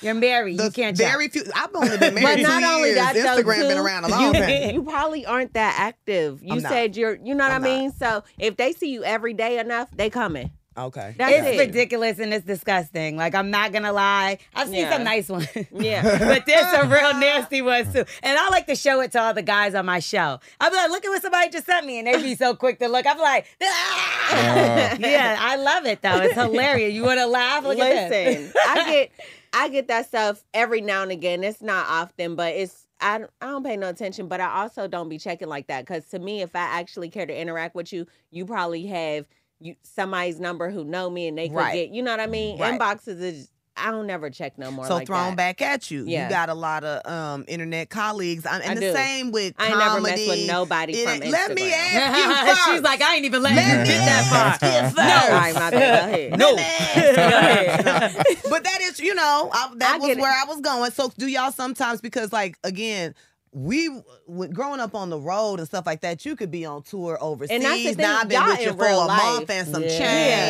[0.02, 0.58] You're married.
[0.58, 1.12] The you can't check.
[1.12, 1.44] very few.
[1.56, 2.16] I've only been married.
[2.16, 2.96] But married not two only years.
[2.98, 4.50] that, though, Instagram been around a long you, time.
[4.76, 6.41] you probably aren't that active.
[6.44, 6.72] You I'm not.
[6.72, 7.91] said you're, you know what I'm I mean?
[7.91, 10.52] So if they see you every day enough, they coming.
[10.76, 11.14] Okay.
[11.20, 11.60] That's it's it.
[11.68, 13.16] ridiculous and it's disgusting.
[13.16, 14.39] Like I'm not gonna lie.
[14.56, 14.94] I've seen Yeah.
[14.94, 15.48] some nice ones.
[15.72, 16.18] Yeah.
[16.18, 18.04] but there's some real nasty ones too.
[18.24, 20.39] And I like to show it to all the guys on my show.
[20.60, 22.00] I'll be like, look at what somebody just sent me.
[22.00, 23.06] And they be so quick to look.
[23.06, 24.96] I'm like, ah!
[25.00, 26.22] yeah, I love it though.
[26.22, 26.91] It's hilarious.
[26.94, 27.64] You wanna laugh?
[27.64, 28.39] Look at this.
[28.39, 29.12] Listen, I get
[29.54, 31.43] I get that stuff every now and again.
[31.43, 34.88] It's not often, but it's I don't, I don't pay no attention, but I also
[34.88, 37.93] don't be checking like that because to me, if I actually care to interact with
[37.93, 39.28] you, you probably have
[39.60, 41.74] you somebody's number who know me and they could Right.
[41.74, 42.58] get you know what I mean.
[42.60, 42.80] Right.
[42.80, 44.86] Inboxes is I don't never check no more.
[44.86, 45.58] so like thrown that.
[45.58, 46.06] back at you.
[46.06, 46.26] Yeah.
[46.26, 48.94] You got a lot of um, internet colleagues, I- and I the do.
[48.94, 50.28] same with I ain't never comedy.
[50.28, 51.74] with nobody It- from Let me Instagram.
[51.96, 52.66] ask you first.
[52.70, 54.94] She's like, I ain't even letting Let you me get that ask far.
[55.04, 55.12] No.
[55.36, 56.06] All right, my bad.
[56.10, 56.40] Go ahead.
[56.40, 56.52] No.
[56.52, 56.64] Let me
[57.18, 58.50] ask you first.
[58.50, 60.22] but that is, you know, I, that I was get it.
[60.22, 60.92] where I was going.
[60.92, 63.16] So do y'all sometimes because, like, again.
[63.54, 63.88] We
[64.26, 67.18] when growing up on the road and stuff like that, you could be on tour
[67.22, 67.51] overseas.
[67.56, 69.68] And that's the thing, now I've been y'all with you for a real month and
[69.68, 69.97] some Yeah.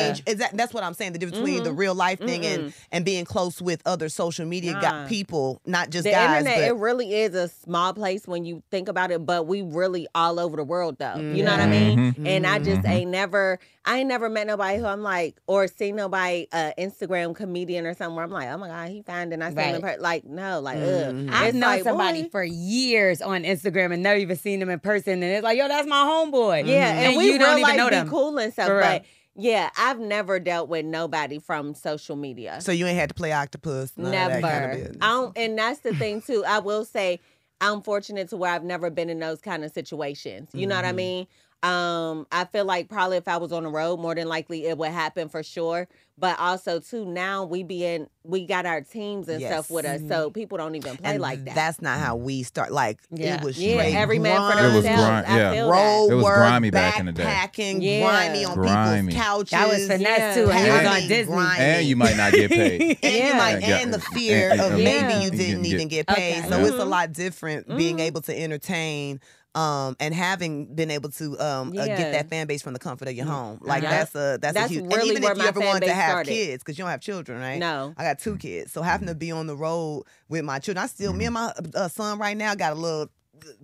[0.07, 0.23] change.
[0.25, 1.13] Is that that's what I'm saying?
[1.13, 1.77] The difference between the Mhm.
[1.77, 2.73] real life thing and Mhm.
[2.91, 4.81] and being close with other social media Nah.
[4.81, 6.37] got people, not just the guys.
[6.39, 9.61] internet but it really is a small place when you think about it but we
[9.61, 12.27] really all over the world though you know what i mean Mm-hmm.
[12.27, 15.95] and i just ain't never i ain't never met nobody who i'm like or seen
[15.95, 19.43] nobody uh instagram comedian or something where i'm like oh my god he fine and
[19.43, 19.97] i see him in Right.
[19.97, 20.01] per-.
[20.01, 21.27] like no like ugh.
[21.31, 24.59] I've It's known like, somebody boy, for years years on Instagram and never even seen
[24.59, 26.65] them in person, and it's like, yo, that's my homeboy.
[26.67, 28.09] Yeah, and, and we you don't real even life know be them.
[28.09, 28.67] cool and stuff.
[28.67, 28.85] For real.
[28.85, 32.61] But yeah, I've never dealt with nobody from social media.
[32.61, 33.91] So you ain't had to play octopus.
[33.97, 34.41] none that never.
[34.47, 34.97] kind of.
[35.01, 36.43] I don't, and that's the thing too.
[36.47, 37.19] I will say,
[37.59, 40.49] I'm fortunate to where I've never been in those kind of situations.
[40.53, 40.95] You know what I Mm-hmm.
[40.97, 41.27] mean?
[41.63, 44.77] Um, I feel like probably if I was on the road, more than likely it
[44.77, 45.87] would happen for sure.
[46.17, 50.01] But also too, now we be in, we got our teams and stuff with us,
[50.07, 51.55] so people don't even play and like that.
[51.55, 52.71] That's not how we start.
[52.71, 53.37] Like Yeah.
[53.37, 55.03] it was yeah, straight every man for grind, It was themselves.
[55.09, 55.51] grind- I yeah.
[55.53, 57.23] feel road It was work, grimy back in the day.
[57.23, 58.01] Backpacking, Yeah.
[58.09, 59.07] grimy on Grimy.
[59.13, 59.49] people's couches.
[59.51, 60.35] That was finesse Yeah.
[60.35, 61.33] too, and he was on Grimy, Disney.
[61.35, 61.59] grimy.
[61.63, 62.81] and you might not get paid.
[63.03, 63.37] and you Yeah.
[63.37, 63.77] might Yeah.
[63.79, 65.21] and the fear And- of and- maybe Yeah.
[65.21, 66.39] you didn't You even get- get paid.
[66.39, 66.49] Okay.
[66.49, 66.89] So it's a Mhm.
[66.89, 68.01] lot different being Mhm.
[68.01, 69.19] able to entertain
[69.55, 73.07] um and having been able to um uh, get that fan base from the comfort
[73.07, 73.59] of your home.
[73.61, 73.89] Like Yeah.
[73.91, 75.93] that's a that's, That's a huge really and even if you ever fan wanted to
[75.93, 76.31] have started.
[76.31, 77.59] kids, because you don't have children, right?
[77.59, 77.93] No.
[77.97, 78.71] I got two kids.
[78.71, 80.83] So having to be on the road with my children.
[80.83, 83.09] I still me and my uh, son right now got a little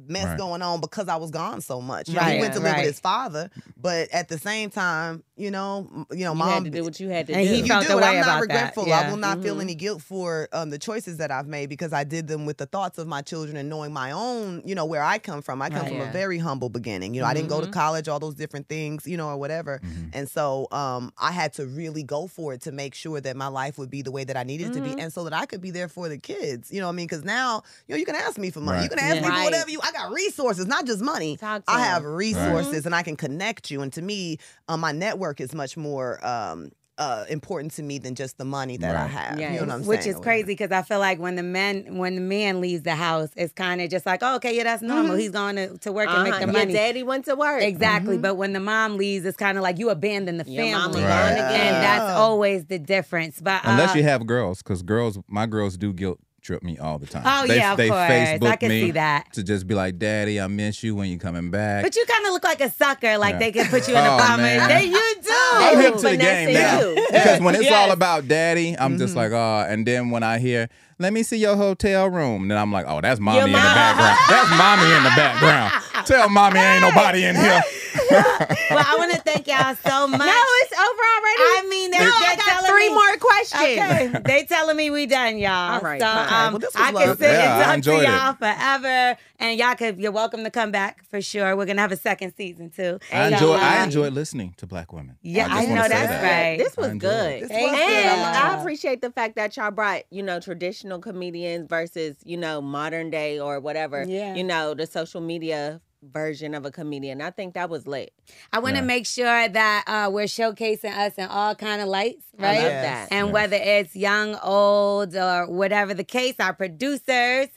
[0.07, 0.38] mess Right.
[0.38, 2.09] going on because I was gone so much.
[2.09, 2.77] Right, he went to live right.
[2.80, 6.63] with his father, but at the same time, you know, you know, you mom had
[6.65, 7.53] to do what you had to And do.
[7.53, 8.01] he you felt do the it.
[8.01, 8.88] way I'm not regretful.
[8.88, 8.99] Yeah.
[9.01, 9.61] I will not feel Mhm.
[9.61, 12.65] any guilt for um, the choices that I've made because I did them with the
[12.65, 15.61] thoughts of my children and knowing my own, you know, where I come from.
[15.61, 15.88] I come Right.
[15.89, 16.09] from Yeah.
[16.09, 17.13] a very humble beginning.
[17.13, 17.71] You know, I didn't go to Mhm.
[17.71, 19.80] college, all those different things, you know, or whatever.
[19.84, 20.09] Mhm.
[20.13, 23.47] And so um, I had to really go for it to make sure that my
[23.47, 25.45] life would be the way that I needed it to be, and so that I
[25.45, 26.69] could be there for the kids.
[26.71, 27.07] You know what I mean?
[27.07, 28.77] Because now, you know, you can ask me for money.
[28.80, 28.89] You Right.
[28.91, 29.21] can ask Yeah.
[29.21, 29.51] me for Right.
[29.70, 29.80] Whatever you.
[29.84, 31.38] I got resources, not just money.
[31.38, 33.82] Talk to I have resources and I can connect you.
[33.82, 38.13] And to me, um, my network is much more um, uh, important to me than
[38.13, 39.39] just the money that I have.
[39.39, 39.53] Yes.
[39.53, 39.88] You know what I'm saying?
[39.88, 40.15] Which saying?
[40.17, 43.30] is crazy because I feel like when the man when the man leaves the house,
[43.38, 45.15] it's kind of just like, oh, okay, yeah, that's normal.
[45.15, 46.45] He's going to, to work and make Uh-huh.
[46.45, 46.74] the Your money.
[46.74, 47.61] daddy went to work.
[47.61, 48.17] Exactly.
[48.17, 51.01] But when the mom leaves, it's kind of like you abandon the Your family.
[51.01, 51.32] Right.
[51.32, 51.74] again.
[51.76, 53.39] And that's always the difference.
[53.39, 56.97] But Unless uh, you have girls, because girls, my girls do guilt trip me all
[56.99, 57.23] the time.
[57.25, 57.99] Oh, they, yeah, of they course.
[57.99, 59.31] I Facebook can me see that.
[59.33, 62.25] to just be like, "Daddy, I miss you when you coming back." But you kind
[62.25, 63.17] of look like a sucker.
[63.17, 63.39] Like Yeah.
[63.39, 64.67] they can put you in a Oh, man.
[64.69, 65.29] They, you do.
[65.31, 66.95] I'm They hip to the game now.
[67.11, 69.17] Because when it's all about daddy, I'm just Mm-hmm.
[69.19, 69.65] like, oh.
[69.71, 70.69] And then when I hear,
[70.99, 74.17] let me see your hotel room, then I'm like, oh, that's mommy in the background.
[74.29, 75.83] That's mommy in the background.
[76.05, 77.61] Tell mommy ain't nobody in here.
[78.11, 80.19] Well, I want to thank y'all so much.
[80.19, 80.27] No,
[80.61, 81.41] it's over already.
[81.41, 83.61] I mean, they're, no, they're I got three me- more questions.
[83.61, 85.73] Okay, they telling me we done, y'all.
[85.75, 86.33] All right, so fine.
[86.47, 87.15] um, Well, this was I can lovely.
[87.25, 89.99] sit Yeah, I and talk to y'all forever, and y'all could.
[89.99, 91.55] You're welcome to come back for sure.
[91.57, 92.99] We're gonna have a second season too.
[93.11, 95.17] I So, enjoy, I enjoy listening to black women.
[95.23, 96.23] Yeah, just I know that's that.
[96.23, 96.57] right.
[96.59, 97.43] This was good.
[97.43, 97.69] This was you.
[97.69, 97.75] good.
[97.79, 98.61] And I I like it.
[98.61, 103.39] appreciate the fact that y'all brought, you know, traditional comedians versus, you know, modern day
[103.39, 104.05] or whatever.
[104.07, 104.35] Yeah.
[104.35, 107.21] You know, the social media version of a comedian.
[107.21, 108.13] I think that was lit.
[108.53, 108.85] I want to Yeah.
[108.87, 112.57] make sure that uh, we're showcasing us in all kind of lights, I right?
[112.57, 113.09] love Yes.
[113.09, 113.15] that.
[113.15, 113.33] And Yes.
[113.33, 117.47] whether it's young, old, or whatever the case, our producers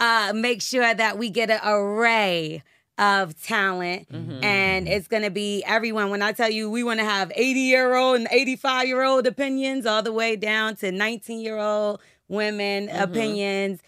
[0.00, 2.62] uh, make sure that we get an array
[2.98, 4.08] of talent.
[4.12, 4.42] Mhm.
[4.44, 6.10] And it's going to be everyone.
[6.10, 9.26] When I tell you we want to have 80 year old and 85 year old
[9.28, 13.00] opinions, all the way down to 19 year old women Mhm.
[13.02, 13.80] opinions.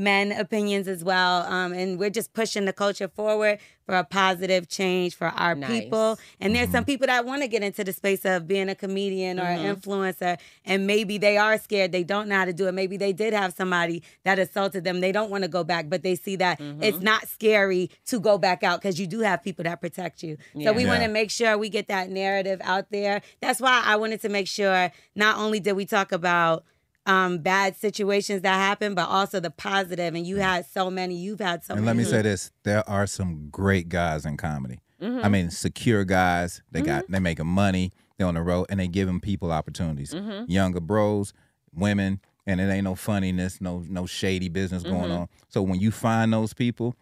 [0.00, 4.66] Men opinions as well, um, and we're just pushing the culture forward for a positive
[4.66, 5.68] change for our Nice.
[5.82, 6.18] people.
[6.40, 9.38] And there's some people that want to get into the space of being a comedian
[9.38, 9.58] or Mhm.
[9.58, 11.92] an influencer, and maybe they are scared.
[11.92, 12.72] They don't know how to do it.
[12.72, 15.00] Maybe they did have somebody that assaulted them.
[15.00, 16.82] They don't want to go back, but they see that Mhm.
[16.82, 20.38] it's not scary to go back out because you do have people that protect you.
[20.64, 20.88] So we Yeah.
[20.88, 23.20] want to make sure we get that narrative out there.
[23.42, 26.64] That's why I wanted to make sure not only did we talk about
[27.10, 30.14] um, bad situations that happen, but also the positive.
[30.14, 31.14] And you had so many.
[31.16, 31.78] You've had so many.
[31.78, 31.98] And many.
[31.98, 34.80] let me say this: there are some great guys in comedy.
[35.02, 35.24] Mhm.
[35.24, 36.62] I mean, secure guys.
[36.70, 37.92] They got they making money.
[38.16, 40.12] They're on the road and they giving people opportunities.
[40.12, 40.44] Mhm.
[40.48, 41.32] Younger bros,
[41.74, 45.20] women, and it ain't no funniness, no no shady business going Mhm.
[45.20, 45.28] on.
[45.48, 46.94] So when you find those people,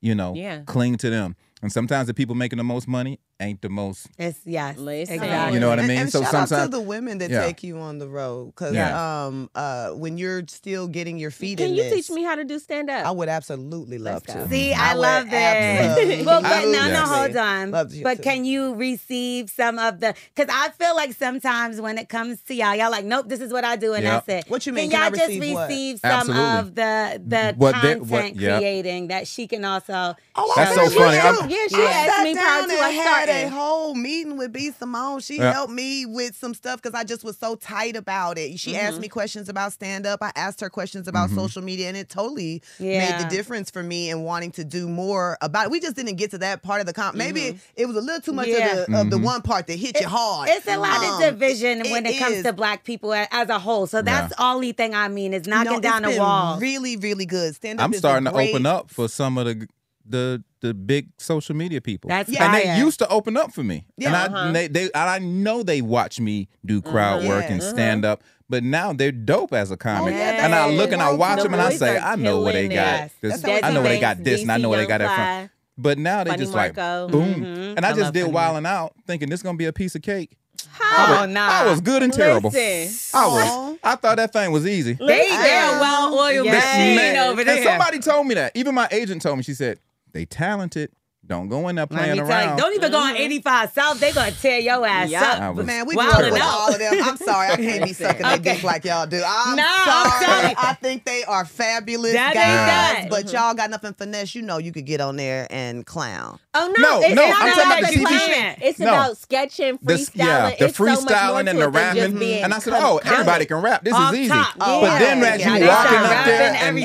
[0.00, 0.62] you know, Yeah.
[0.66, 1.36] cling to them.
[1.62, 4.08] And sometimes the people making the most money ain't the most.
[4.18, 5.14] It's yes, Listen.
[5.14, 5.54] exactly.
[5.54, 5.96] You know what I mean?
[5.98, 7.44] And, So shout out to the women that Yeah.
[7.46, 9.24] take you on the road, because Yeah.
[9.26, 12.24] um, uh, when you're still getting your feet in, Can in you this, teach me
[12.24, 13.06] how to do stand up?
[13.06, 14.48] I would absolutely love to.
[14.48, 15.32] See, I, I love it.
[15.34, 17.70] absolutely- Well, but no, no, hold on.
[17.70, 18.22] love to hear But too.
[18.24, 20.14] can you receive some of the?
[20.34, 23.52] Because I feel like sometimes when it comes to y'all, y'all like, nope, this is
[23.52, 24.26] what I do, and Yep.
[24.26, 24.50] that's it.
[24.50, 24.90] What you mean?
[24.90, 26.10] Can Can y'all just receive what?
[26.10, 26.58] some Absolutely.
[26.58, 28.58] of the the What they- content what- yep.
[28.58, 30.14] creating that she can also?
[30.34, 31.51] Oh, That's so funny.
[31.52, 33.94] I'm- yeah, she I asked sat me down prior to and I had a whole
[33.94, 35.20] meeting with B Simone.
[35.20, 35.52] She Yeah.
[35.52, 38.58] helped me with some stuff because I just was so tight about it.
[38.58, 38.86] She Mm-hmm.
[38.86, 40.22] asked me questions about stand up.
[40.22, 41.38] I asked her questions about Mm-hmm.
[41.38, 42.98] social media, and it totally Yeah.
[43.18, 45.70] made the difference for me in wanting to do more about it.
[45.70, 47.16] We just didn't get to that part of the con.
[47.16, 48.68] Maybe it was a little too much Yeah.
[48.82, 49.24] of the of the Mm-hmm.
[49.24, 50.48] one part that hit you hard.
[50.50, 52.44] It's a lot Um, of division when it, comes is.
[52.44, 53.86] to black people as a whole.
[53.86, 56.58] So that's the only thing I mean is knocking No, it's down the been wall.
[56.58, 57.54] Really, really good.
[57.54, 57.84] Stand up.
[57.84, 59.66] I'm is a starting to open up for some of the
[60.08, 62.08] the the big social media people.
[62.08, 62.44] That's Yeah.
[62.44, 62.76] and they fire.
[62.78, 63.84] used to open up for me.
[63.96, 64.08] Yeah.
[64.08, 64.52] and I Uh-huh.
[64.52, 67.52] they, they and I know they watch me do crowd work Yeah.
[67.54, 68.22] and stand up.
[68.48, 71.42] But now they're dope as a comic, yeah, and I look and I the watch
[71.42, 73.40] them and I say, I know what they got this.
[73.40, 75.40] That's how I know where they got this, and I know where they got that
[75.40, 75.50] from.
[75.78, 77.08] But now they Funny just like Marco.
[77.08, 77.76] boom, Mhm.
[77.78, 79.94] and I, I just did Funny Wild 'N Out, thinking this gonna be a piece
[79.94, 80.36] of cake.
[80.80, 81.48] Oh, nah.
[81.48, 82.50] I was good and terrible.
[82.50, 83.18] Listen.
[83.18, 83.30] I Aw.
[83.70, 83.78] was.
[83.82, 84.92] I thought that thing was easy.
[84.94, 86.62] They, they're a well oiled Yes.
[86.76, 88.52] machine Man, over and somebody told me that.
[88.54, 89.42] Even my agent told me.
[89.44, 89.78] She said
[90.12, 90.90] they talented.
[91.24, 92.56] Don't go in there Let me playing tell you, around.
[92.58, 93.22] don't even go on mm-hmm.
[93.22, 94.00] 85 South.
[94.00, 95.40] They gonna tear your ass Yup.
[95.40, 95.54] Up.
[95.54, 96.94] was- Man, we Wildin' grew up with all of them.
[97.00, 98.54] I'm sorry, I can't be sucking their Okay.
[98.54, 99.22] dick like y'all do.
[99.24, 100.54] I'm No, I'm sorry.
[100.58, 103.06] I think they are fabulous That ain't guys, that.
[103.08, 103.36] but mm-hmm.
[103.36, 104.34] y'all got nothing finesse.
[104.34, 106.40] You know, you could get on there and clown.
[106.54, 108.56] Oh no, No, it's no, not I'm about talking about the the TV clan.
[108.60, 108.86] It's No.
[108.88, 109.86] about sketching, freestyling.
[109.86, 112.22] This- yeah, the It's so much more freestyling to and the rapping.
[112.42, 113.08] And I said, oh, comedy.
[113.10, 113.84] everybody can rap.
[113.84, 114.28] This is easy.
[114.58, 116.84] But then as you they walking up there and, you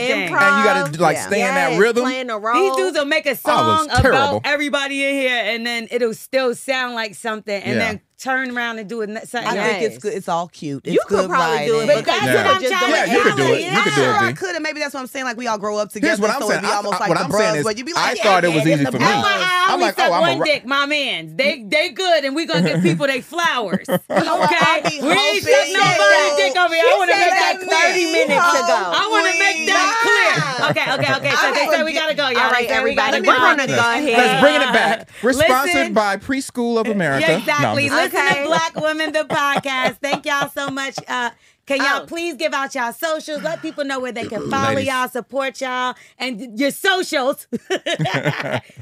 [0.63, 2.03] got to like stay in that rhythm.
[2.03, 2.53] playing a role.
[2.53, 3.89] These dudes will make a was song
[4.31, 4.41] terrible.
[4.45, 7.79] everybody in here, and then it'll still sound like something, and Yeah.
[7.79, 9.09] then turn around and do it.
[9.27, 9.71] Something I Yes.
[9.79, 10.13] think it's good.
[10.13, 10.81] It's all cute.
[10.85, 11.87] It's You could good probably do it.
[11.87, 12.31] But that's Yeah.
[12.31, 13.61] you what could I'm just trying do to Yeah, you could do it.
[13.61, 13.75] Yeah.
[13.77, 14.33] You could do Sure, it, I B.
[14.33, 15.25] could, and maybe that's what I'm saying.
[15.25, 16.59] Like we all grow up together, Here's what I'm so saying.
[16.59, 18.21] it'd be I, almost I, like what I'm saying is but you'd be I like,
[18.21, 19.05] thought it was easy the for me.
[19.05, 19.23] That's bros.
[19.23, 21.35] why I I'm always like, suck oh, I'm a one ra- dick, my mans.
[21.35, 23.85] They they good, and we gonna give people they flowers.
[23.89, 26.83] I Okay, we ain't hoping suck that- nobody dick over here.
[26.89, 28.77] I want to said make that that 30 minutes ago.
[28.97, 30.69] I want to make that clear.
[30.71, 31.35] Okay, okay, okay.
[31.37, 32.39] So they said we gotta go, y'all.
[32.41, 34.17] All right, They said we gotta everybody, we're gonna go ahead.
[34.17, 35.09] Let's bring it back.
[35.23, 37.21] We're sponsored by Preschool of America.
[37.45, 37.89] Yeah, No, I'm exactly.
[38.07, 38.41] Okay.
[38.43, 39.97] to Black Women, the podcast.
[39.97, 40.97] Thank y'all so much.
[41.07, 41.31] Uh,
[41.67, 42.05] can y'all Oh.
[42.07, 43.43] please give out y'all socials?
[43.43, 44.87] Let people know where they can follow Ladies.
[44.87, 47.45] y'all, support y'all, and your socials.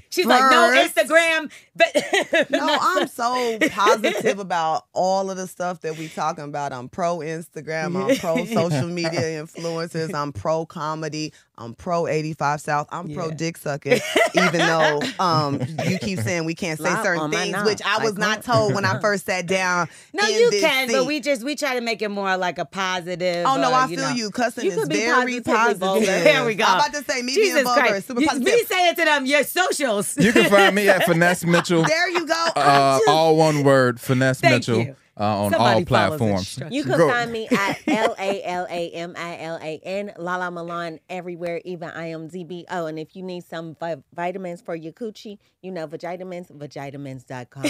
[0.09, 5.97] She's like, no Instagram, but No, I'm so positive about all of the stuff that
[5.97, 6.71] we talking about.
[6.71, 7.95] I'm pro Instagram.
[8.09, 10.13] I'm pro social media influencers.
[10.13, 11.33] I'm pro comedy.
[11.57, 12.88] I'm pro 85 South.
[12.91, 13.99] I'm pro dick sucking.
[14.36, 18.17] even though um you keep saying we can't say Slap certain things, which I was
[18.17, 19.88] Like not told when I first sat down.
[20.13, 20.91] no, in you this can.
[20.91, 23.45] But we just we try to make it more like a positive.
[23.47, 24.15] Oh no, uh, I you feel know.
[24.15, 24.30] you.
[24.32, 25.80] Cussing You is very positively positive.
[25.80, 26.05] vulgar.
[26.23, 26.63] There we go.
[26.65, 27.97] I'm about to say me Jesus being vulgar Christ.
[27.97, 28.53] is super You- positive.
[28.53, 30.17] Me saying it to them your socials.
[30.17, 31.84] You can find me at Finesse Mitchell.
[31.84, 32.45] there you go.
[32.55, 34.95] Uh, all one word, Finesse Thank Mitchell, you.
[35.19, 36.59] uh, on Somebody all platforms.
[36.69, 37.07] You can Go.
[37.09, 41.61] find me at L A L A M I L A N, Lala Milan, everywhere,
[41.65, 42.65] even I am ZB.
[42.69, 47.63] Oh, and if you need some vi- vitamins for your coochie, you know, Vagitamins, vagitamins.com.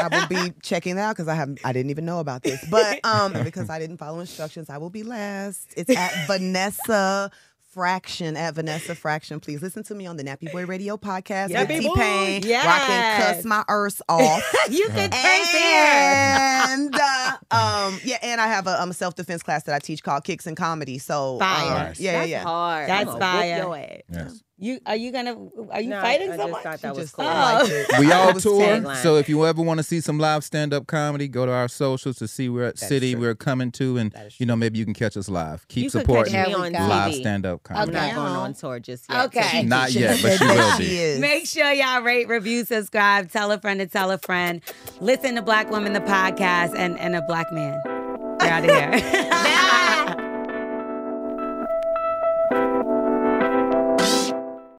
[0.00, 2.64] I will be checking that out because I have I didn't even know about this.
[2.70, 5.72] But um because I didn't follow instructions, I will be last.
[5.76, 7.30] It's at Vanessa
[7.72, 9.38] Fraction at Vanessa Fraction.
[9.38, 11.94] Please listen to me on the Nappy Boy Radio podcast Nappy with Boy.
[11.94, 12.42] T-Pain.
[12.44, 12.64] Yes.
[12.64, 14.54] Where I can cuss my earth off.
[14.68, 16.74] you can curse here.
[16.74, 20.02] and uh, um yeah, and I have a um, self defense class that I teach
[20.02, 20.98] called Kicks and Comedy.
[20.98, 21.88] So Fire.
[21.90, 22.42] um, yeah, yeah, That's yeah.
[22.42, 22.88] hard.
[22.88, 24.02] That's fire.
[24.12, 24.42] Yes.
[24.62, 25.36] You are you gonna
[25.70, 26.62] are you No, fighting I someone?
[26.62, 27.24] just thought that She was just cool.
[27.24, 27.28] Oh.
[27.30, 27.98] liked it.
[27.98, 31.46] We all tour, so if you ever want to see some live stand-up comedy, go
[31.46, 33.22] to our socials to see where That is city true.
[33.22, 35.66] we're coming to, and you know maybe you can catch us live.
[35.68, 37.92] Keep You could supporting catch me on live stand-up I'm comedy.
[37.92, 39.24] not going on tour just yet.
[39.26, 39.62] Okay.
[39.62, 40.98] So Not yet, but she will be.
[40.98, 41.20] is.
[41.20, 44.60] Make sure y'all rate, review, subscribe, tell a friend to tell a friend.
[45.00, 47.80] Listen to Black Woman the podcast and and a black man.
[47.86, 48.90] We're out of here.
[48.90, 49.68] Now